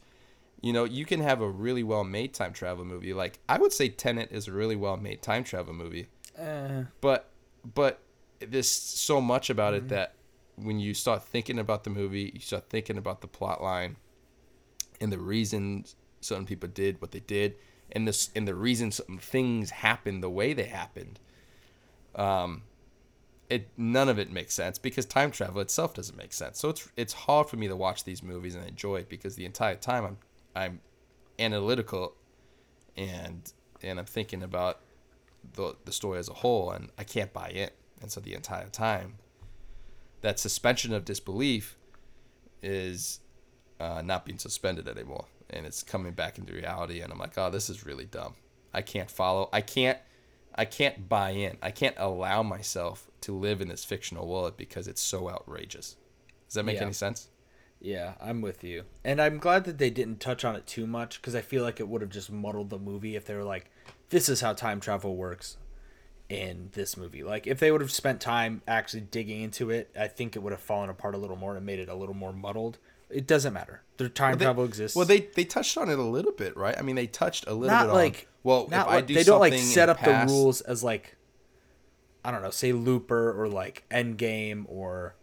[0.61, 3.13] You know, you can have a really well made time travel movie.
[3.13, 6.07] Like I would say, Tenet is a really well made time travel movie.
[6.39, 7.31] Uh, But
[7.75, 8.01] but
[8.41, 10.15] there's so much about it that
[10.57, 13.97] when you start thinking about the movie, you start thinking about the plot line
[15.01, 17.57] and the reasons certain people did what they did,
[17.93, 21.21] and this and the reasons certain things happened the way they happened.
[22.15, 22.63] Um,
[23.49, 26.59] it none of it makes sense because time travel itself doesn't make sense.
[26.59, 29.45] So it's it's hard for me to watch these movies and enjoy it because the
[29.45, 30.17] entire time I'm
[30.57, 30.81] I'm
[31.39, 32.15] analytical
[32.97, 34.81] and and I'm thinking about
[35.55, 37.75] the the story as a whole and I can't buy it.
[38.01, 39.19] And so the entire time
[40.23, 41.77] that suspension of disbelief
[42.63, 43.21] is
[43.81, 47.51] uh, not being suspended anymore and it's coming back into reality and I'm like, "Oh,
[47.51, 48.35] this is really dumb.
[48.75, 49.49] I can't follow.
[49.53, 49.99] I can't
[50.55, 51.57] I can't buy in.
[51.63, 55.97] I can't allow myself to live in this fictional world because it's so outrageous.
[56.49, 56.83] Does that make Yeah.
[56.85, 57.29] any sense?
[57.81, 58.85] Yeah, I'm with you.
[59.03, 61.81] And I'm glad that they didn't touch on it too much because I feel like
[61.81, 63.71] it would have just muddled the movie if they were like,
[64.11, 65.57] this is how time travel works
[66.29, 67.25] in this movie.
[67.25, 70.53] Like, if they would have spent time actually digging into it, I think it would
[70.53, 72.79] have fallen apart a little more and made it a little more muddled.
[73.13, 73.83] It doesn't matter.
[73.99, 74.97] The time They- travel exists.
[74.97, 76.77] Well, they they touched on it a little bit, right?
[76.79, 78.27] I mean, they touched a little not bit like on.
[78.45, 80.83] Well, not if I like- do they don't like set up past- the rules as
[80.83, 81.17] like
[82.25, 85.15] I don't know, say Looper or like Endgame or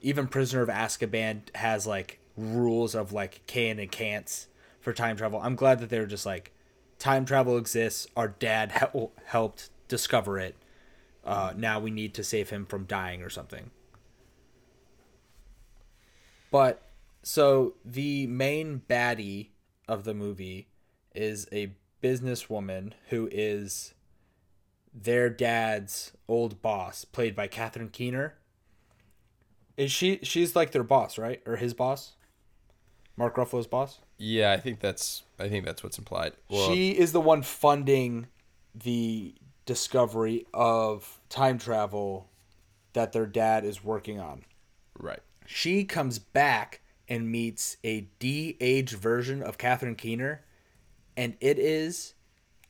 [0.00, 4.46] even Prisoner of Azkaban has like rules of like can and can'ts
[4.80, 5.40] for time travel.
[5.42, 6.52] I'm glad that they're just like
[6.98, 8.06] time travel exists.
[8.16, 10.56] Our dad hel- helped discover it.
[11.24, 13.70] Uh, now we need to save him from dying or something.
[16.50, 16.80] But
[17.22, 19.48] so the main baddie
[19.86, 20.68] of the movie
[21.14, 23.94] is a businesswoman who is
[24.94, 28.34] their dad's old boss, played by Catherine Keener.
[29.76, 30.18] Is she?
[30.22, 31.40] She's like their boss, right?
[31.46, 32.14] Or his boss?
[33.16, 33.98] Mark Ruffalo's boss.
[34.16, 36.32] Yeah, I think that's I think that's what's implied.
[36.48, 38.26] Well, she is the one funding
[38.74, 39.34] the
[39.66, 42.28] discovery of time travel
[42.92, 44.44] that their dad is working on.
[44.98, 45.20] right.
[45.46, 50.44] She comes back and meets a de-aged version of Catherine Keener,
[51.16, 52.14] and it is,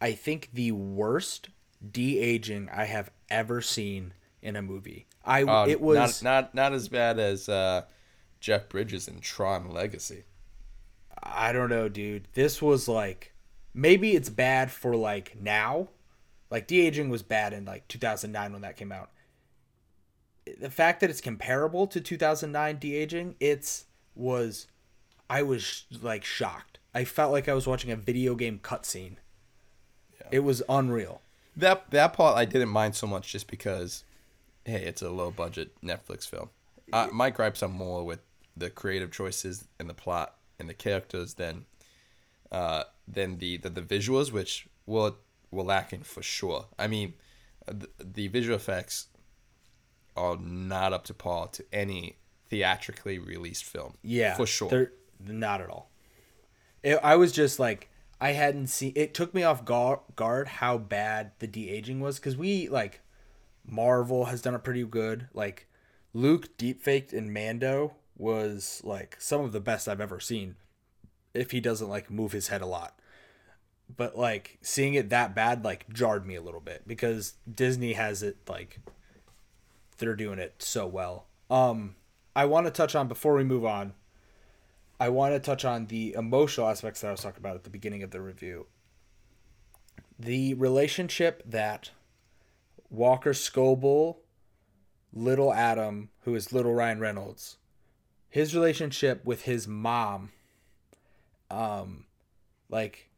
[0.01, 1.49] I think, the worst
[1.91, 5.07] de-aging I have ever seen in a movie.
[5.25, 7.83] I Uh, it was not not not as bad as uh,
[8.41, 10.25] Jeff Bridges in Tron Legacy.
[11.23, 12.29] I don't know, dude.
[12.35, 13.33] This was like
[13.75, 15.89] maybe it's bad for like now.
[16.51, 19.11] Like de-aging was bad in like 2009 when that came out.
[20.59, 23.85] The fact that it's comparable to 2009 de-aging, it's
[24.19, 24.67] was
[25.31, 26.79] I was like shocked.
[26.95, 29.17] I felt like I was watching a video game cutscene.
[30.31, 31.23] It was unreal.
[31.57, 34.05] That that part I didn't mind so much just because,
[34.65, 36.51] hey, it's a low budget Netflix film.
[36.93, 38.21] Uh, my gripes are more with
[38.57, 41.65] the creative choices and the plot and the characters than
[42.51, 45.13] uh, than the, the the visuals, which were
[45.51, 46.67] will lacking for sure.
[46.79, 47.15] I mean,
[47.67, 49.07] the, the visual effects
[50.17, 52.17] are not up to par to any
[52.49, 53.95] theatrically released film.
[54.03, 54.69] Yeah, for sure.
[54.69, 54.93] They're
[55.27, 55.91] not at all.
[56.83, 57.91] It, I was just like
[58.21, 58.93] I hadn't seen.
[58.97, 63.01] It took me off guard, guard how bad the de aging was because we like
[63.67, 65.29] Marvel has done it pretty good.
[65.33, 65.69] Like
[66.13, 70.57] Luke deepfaked in Mando was like some of the best I've ever seen.
[71.35, 72.99] If he doesn't like move his head a lot.
[73.95, 78.23] But like seeing it that bad like jarred me a little bit because Disney has
[78.23, 78.81] it like
[79.99, 81.27] they're doing it so well.
[81.51, 81.95] Um
[82.39, 83.95] I want to touch on before we move on.
[85.01, 87.69] I want to touch on the emotional aspects that I was talking about at the
[87.69, 88.67] beginning of the review.
[90.21, 91.91] The relationship that
[92.91, 94.19] Walker Scobell,
[95.13, 97.57] Little Adam, who is Little Ryan Reynolds,
[98.29, 100.31] his relationship with his mom,
[101.51, 102.05] um,
[102.69, 103.11] like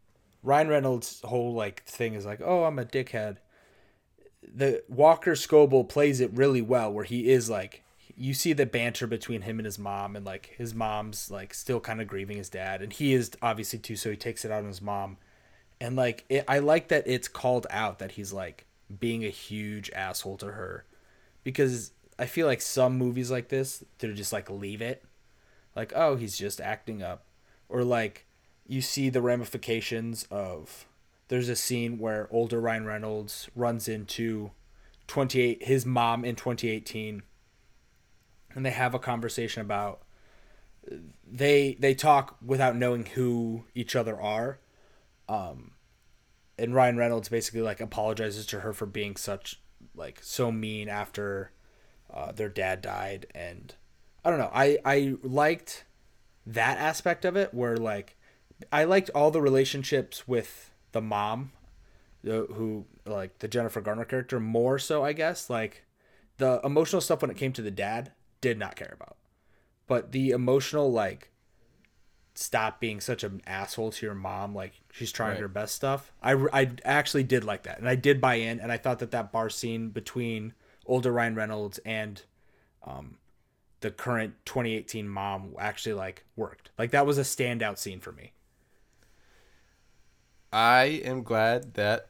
[0.43, 3.37] Ryan Reynolds' whole like thing is like, oh, I'm a dickhead.
[4.43, 7.85] The Walker Scobell plays it really well, where he is like,
[8.21, 11.81] you see the banter between him and his mom, and like his mom's like still
[11.81, 14.59] kind of grieving his dad, and he is obviously too, so he takes it out
[14.59, 15.17] on his mom,
[15.81, 18.67] and like it, I like that it's called out that he's like
[19.01, 20.85] being a huge asshole to her,
[21.45, 25.03] because I feel like some movies like this, they're just like leave it,
[25.75, 27.25] like oh he's just acting up,
[27.71, 28.27] or like
[28.67, 30.85] you see the ramifications of
[31.29, 34.51] there's a scene where older Ryan Reynolds runs into
[35.07, 37.23] 28 his mom in 2018
[38.55, 40.03] and they have a conversation about
[41.27, 44.59] they they talk without knowing who each other are.
[45.29, 45.73] Um
[46.59, 49.61] and Ryan Reynolds basically like apologizes to her for being such
[49.95, 51.53] like so mean after
[52.13, 53.27] uh, their dad died.
[53.35, 53.75] And
[54.25, 54.51] I don't know.
[54.53, 55.85] I I liked
[56.47, 58.17] that aspect of it where like
[58.71, 61.53] I liked all the relationships with the mom,
[62.23, 65.49] the, who like the Jennifer Garner character more so I guess.
[65.49, 65.85] Like
[66.37, 69.17] the emotional stuff when it came to the dad did not care about,
[69.87, 71.31] but the emotional like
[72.35, 75.41] stop being such an asshole to your mom like she's trying Right.
[75.41, 78.73] her best stuff I, I actually did like that and i did buy in and
[78.73, 80.55] i thought that that bar scene between
[80.87, 82.23] older ryan reynolds and
[82.85, 83.19] um,
[83.81, 88.33] the current 2018 mom actually like worked like that was a standout scene for me
[90.53, 92.09] I am glad that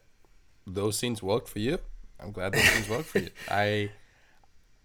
[0.67, 1.79] those scenes worked for you.
[2.19, 3.31] I'm glad those scenes worked for you.
[3.49, 3.91] I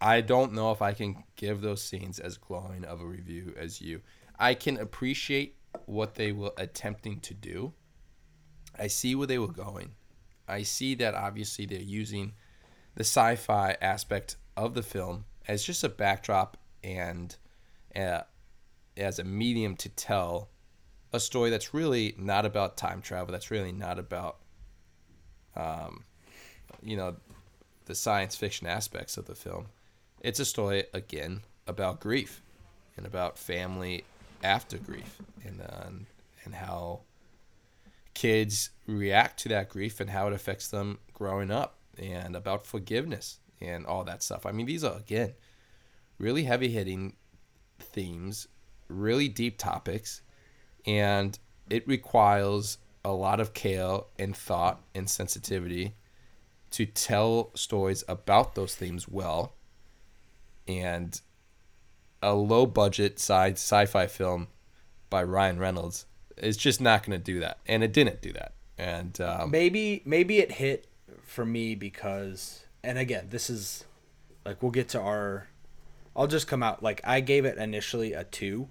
[0.05, 3.81] I don't know if I can give those scenes as glowing of a review as
[3.81, 4.01] you.
[4.37, 5.55] I can appreciate
[5.87, 7.73] what they were attempting to do.
[8.77, 9.95] I see where they were going.
[10.47, 12.33] I see that obviously they're using
[12.93, 17.35] the sci-fi aspect of the film as just a backdrop and
[17.95, 18.21] uh,
[18.95, 20.49] as a medium to tell
[21.13, 23.31] a story that's really not about time travel.
[23.31, 24.37] That's really not about,
[25.55, 26.03] um,
[26.83, 27.15] you know,
[27.85, 29.65] the science fiction aspects of the film.
[30.25, 32.41] It's a story again about grief
[32.97, 34.05] and about family
[34.43, 35.89] after grief and uh,
[36.43, 37.01] and how
[38.15, 43.37] kids react to that grief and how it affects them growing up and about forgiveness
[43.61, 44.47] and all that stuff.
[44.47, 45.35] I mean, these are again
[46.17, 47.17] really heavy hitting
[47.77, 48.47] themes,
[48.87, 50.23] really deep topics,
[50.87, 51.37] and
[51.69, 55.93] it requires a lot of care and thought and sensitivity
[56.71, 59.54] to tell stories about those themes well.
[60.67, 61.19] And
[62.21, 64.47] a low budget sci sci-fi film
[65.09, 66.05] by Ryan Reynolds
[66.37, 68.53] is just not going to do that, and it didn't do that.
[68.77, 70.87] And um, maybe maybe it hit
[71.23, 73.83] for me because and again this is
[74.45, 75.47] like we'll get to our
[76.15, 78.69] i'll just come out like i gave it initially a two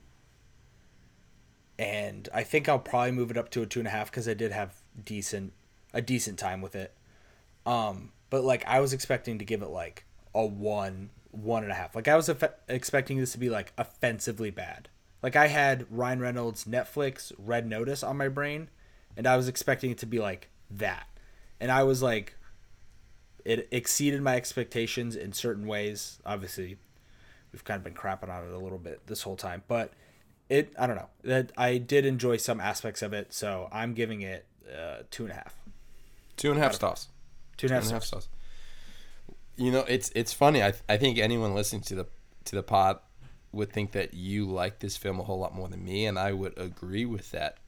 [1.78, 4.28] and i think i'll probably move it up to a two and a half because
[4.28, 4.74] i did have
[5.04, 5.52] decent
[5.92, 6.94] a decent time with it
[7.66, 11.74] um but like i was expecting to give it like a one one and a
[11.74, 11.94] half.
[11.94, 14.88] Like i was eff- expecting this to be like offensively bad.
[15.22, 18.68] Like i had ryan reynolds netflix red notice on my brain
[19.16, 21.06] and i was expecting it to be like that.
[21.60, 22.34] And i was like
[23.44, 26.18] it exceeded my expectations in certain ways.
[26.24, 26.78] Obviously
[27.52, 29.92] we've kind of been crapping on it a little bit this whole time but
[30.48, 31.08] it i don't know.
[31.22, 35.32] That i did enjoy some aspects of it so i'm giving it uh, two and
[35.32, 35.54] a half.
[36.36, 37.08] Two and a half stars.
[37.56, 38.28] two and a half, Two and a half stars.
[39.56, 40.62] You know, it's it's funny.
[40.62, 42.06] I I think anyone listening to the
[42.46, 42.98] to the pod
[43.52, 46.32] would think that you like this film a whole lot more than me, and I
[46.32, 47.58] would agree with that.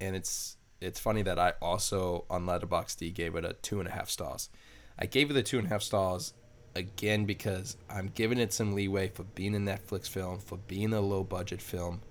[0.00, 3.92] And it's it's funny that I also on Letterboxd gave it a two and a
[3.92, 4.50] half stars.
[4.98, 6.34] I gave it the two and a half stars
[6.74, 11.00] again because I'm giving it some leeway for being a Netflix film, for being a
[11.00, 12.02] low budget film,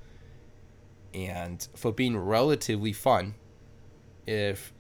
[1.13, 3.35] and for being relatively fun.
[4.25, 4.73] If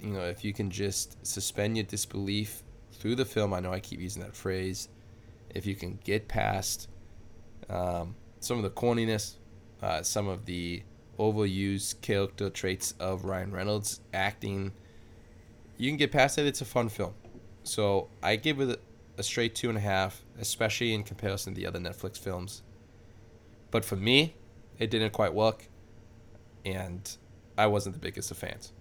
[0.00, 2.62] you know, if you can just suspend your disbelief
[2.98, 4.88] through the film, I know I keep using that phrase.
[5.50, 6.88] If you can get past
[7.70, 9.36] um, some of the corniness,
[9.82, 10.82] uh, some of the
[11.18, 14.72] overused character traits of Ryan Reynolds acting,
[15.76, 16.46] you can get past it.
[16.46, 17.14] It's a fun film.
[17.62, 18.80] So I give it
[19.16, 22.62] a straight two and a half, especially in comparison to the other Netflix films.
[23.70, 24.34] But for me,
[24.78, 25.68] it didn't quite work,
[26.64, 27.16] and
[27.56, 28.72] I wasn't the biggest of fans.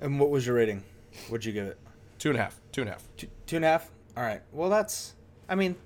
[0.00, 0.84] And what was your rating?
[1.28, 1.78] What'd you give it?
[2.18, 2.60] Two and a half.
[2.72, 3.04] Two and a half.
[3.16, 3.90] Two, two and a half.
[4.16, 4.42] All right.
[4.52, 5.14] Well, that's.
[5.48, 5.76] I mean,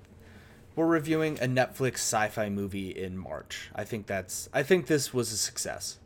[0.75, 3.69] we're reviewing a Netflix sci-fi movie in March.
[3.75, 4.49] I think that's.
[4.53, 5.99] I think this was a success.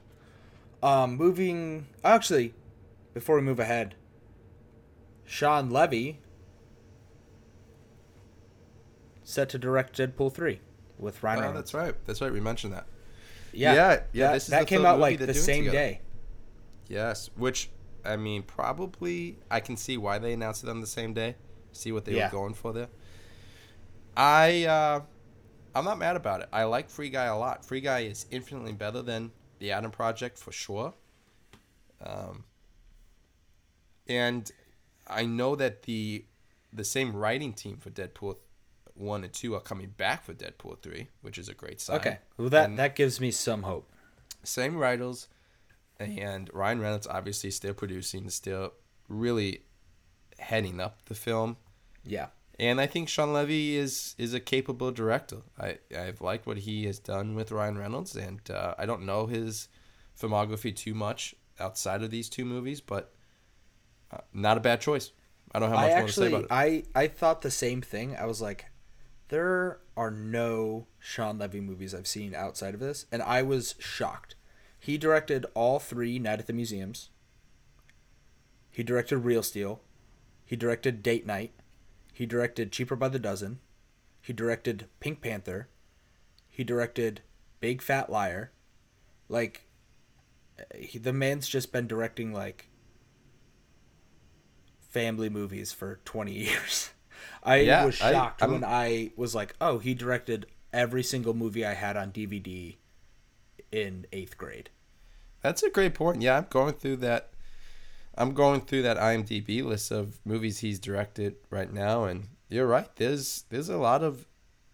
[0.84, 1.88] Um, moving.
[2.04, 2.54] Actually,
[3.14, 3.96] before we move ahead,
[5.26, 6.20] Shawn Levy
[9.24, 10.62] set to direct Deadpool three
[10.98, 11.72] with Ryan Oh, Reynolds.
[11.72, 11.96] that's right.
[12.06, 12.32] That's right.
[12.32, 12.86] We mentioned that.
[13.54, 15.78] Yeah, Yeah, yeah, That, this is that the came out like the same together.
[15.78, 16.02] day.
[16.88, 17.70] Yes, which
[18.08, 21.36] I mean, probably I can see why they announced it on the same day.
[21.74, 22.28] See what they Yeah.
[22.28, 22.88] were going for there.
[24.16, 25.02] I uh,
[25.76, 26.50] I'm not mad about it.
[26.52, 27.66] I like Free Guy a lot.
[27.66, 30.94] Free Guy is infinitely better than the Adam Project for sure.
[32.04, 32.46] Um,
[34.08, 34.52] and
[35.08, 36.26] I know that the
[36.74, 38.38] the same writing team for Deadpool
[38.94, 41.98] one and two are coming back for Deadpool three, which is a great sign.
[41.98, 43.92] Okay, well that And- that gives me some hope.
[44.44, 45.28] same writers,
[46.00, 48.74] and Ryan Reynolds obviously still producing, still
[49.08, 49.64] really
[50.40, 51.58] heading up the film.
[52.04, 52.28] Yeah.
[52.60, 55.38] And I think Shawn Levy is is a capable director.
[55.60, 59.28] I I've liked what he has done with Ryan Reynolds, and uh, I don't know
[59.28, 59.70] his
[60.20, 63.14] filmography too much outside of these two movies, but
[64.12, 65.12] uh, not a bad choice.
[65.54, 66.88] I don't have much I more to say actually, about it.
[66.96, 68.16] I I thought the same thing.
[68.16, 68.66] I was like,
[69.30, 74.36] there are no Shawn Levy movies I've seen outside of this, and I was shocked.
[74.88, 77.10] He directed all three Night at the Museums.
[78.72, 79.82] He directed Real Steel.
[80.46, 81.52] He directed Date Night.
[82.14, 83.60] He directed Cheaper by the Dozen.
[84.22, 85.68] He directed Pink Panther.
[86.48, 87.20] He directed
[87.60, 88.54] Big Fat Liar.
[89.28, 89.68] Like,
[90.58, 92.70] eh, he, the man's just been directing like
[94.80, 96.92] family movies for 20 years.
[97.44, 101.66] I Yeah, was shocked I'm- when I was like, oh, he directed every single movie
[101.66, 102.78] I had on DVD
[103.70, 104.70] in eighth grade.
[105.42, 106.22] That's a great point.
[106.22, 107.30] Yeah, I'm going through that.
[108.18, 112.88] I'm going through that IMDb list of movies he's directed right now, and you're right.
[112.96, 114.26] There's there's a lot of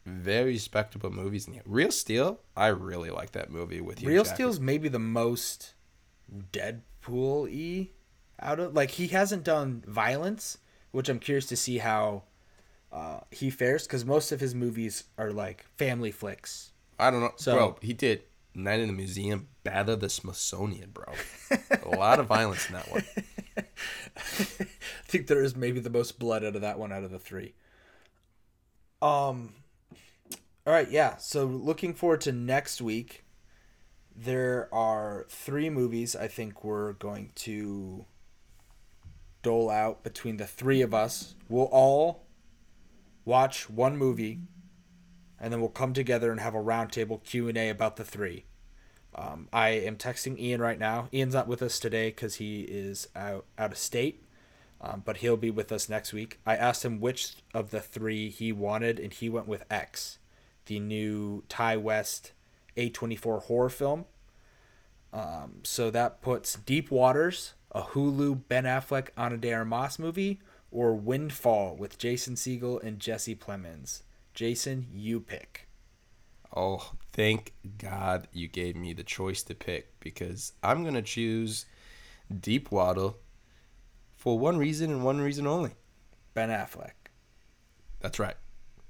[0.05, 1.61] very respectable movies in here.
[1.66, 4.09] Real Steel, I really like that movie with you.
[4.09, 5.74] Real Steel's maybe the most
[6.51, 7.89] Deadpool y
[8.39, 10.57] out of like he hasn't done violence,
[10.91, 12.24] which I'm curious to see how
[12.91, 16.72] uh, he fares because most of his movies are like family flicks.
[16.99, 17.78] I don't know, So- bro.
[17.82, 18.24] He did
[18.56, 21.14] Night in the Museum, of the Smithsonian, bro.
[21.84, 23.04] a lot of violence in that one.
[24.18, 24.22] I
[25.06, 27.54] think there is maybe the most blood out of that one out of the three.
[29.01, 29.54] Um.
[30.66, 31.18] All right, yeah.
[31.18, 33.26] So looking forward to next week.
[34.16, 38.06] There are three movies I think we're going to
[39.41, 41.36] dole out between the three of us.
[41.49, 42.28] We'll all
[43.26, 44.41] watch one movie,
[45.44, 48.46] and then we'll come together and have a roundtable Q and A about the three.
[49.14, 51.10] Um, I am texting Ian right now.
[51.14, 54.24] Ian's not with us today because he is out out of state,
[54.80, 56.39] um, but he'll be with us next week.
[56.46, 60.18] I asked him which of the three he wanted, and he went with X,
[60.68, 62.32] the new Ti West
[62.78, 64.06] A24 horror film.
[65.12, 70.39] Um, so that puts Deep Waters, a Hulu Ben Affleck Ana de Armas movie,
[70.72, 74.04] or Windfall with Jason Segel and Jesse Plemons.
[74.34, 75.68] Jason, you pick.
[76.56, 81.66] Oh, thank God you gave me the choice to pick because I'm gonna choose
[82.40, 83.12] Deep Water
[84.16, 85.72] for one reason and one reason only.
[86.34, 86.92] Ben Affleck.
[88.00, 88.36] That's right,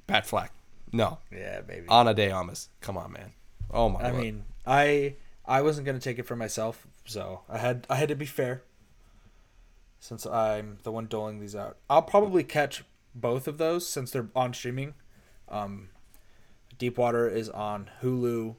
[0.08, 0.50] Batfleck.
[0.92, 1.88] No, Yeah, baby.
[1.90, 2.70] Ana de Armas.
[2.82, 3.34] Come on, man.
[3.72, 4.24] Oh my I lord.
[4.24, 5.16] mean, I
[5.46, 8.62] I wasn't gonna take it for myself, so I had I had to be fair.
[10.00, 12.84] Since I'm the one doling these out, I'll probably catch
[13.16, 14.94] both of those since they're on streaming.
[15.50, 15.90] Um,
[16.78, 18.56] Deepwater is on Hulu.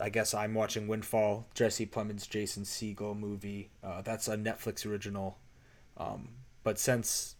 [0.00, 3.70] I guess I'm watching Windfall, Jesse Plemons, Jason Segel movie.
[3.82, 5.38] Uh, that's a Netflix original.
[5.96, 6.28] Um,
[6.62, 7.36] but since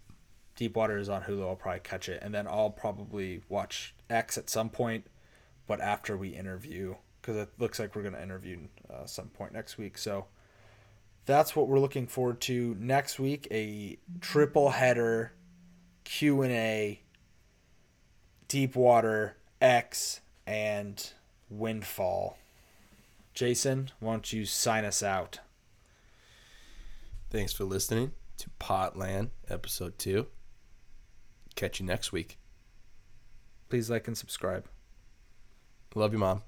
[0.57, 4.49] Deepwater is on Hulu, I'll probably catch it, and then I'll probably watch X at
[4.49, 5.07] some point,
[5.67, 9.77] but after we interview, because it looks like we're gonna interview uh, some point next
[9.77, 9.99] week.
[9.99, 10.27] So
[11.27, 13.49] that's what we're looking forward to next week.
[13.51, 15.33] A triple header
[16.05, 17.01] Q and A,
[18.49, 21.12] Deepwater X, and
[21.51, 22.38] Windfall.
[23.34, 25.40] Jason, why don't you sign us out?
[27.30, 30.26] Thanks for listening to Potland episode two.
[31.55, 32.38] Catch you next week.
[33.68, 34.66] Please like and subscribe.
[35.94, 36.42] Love you, mom.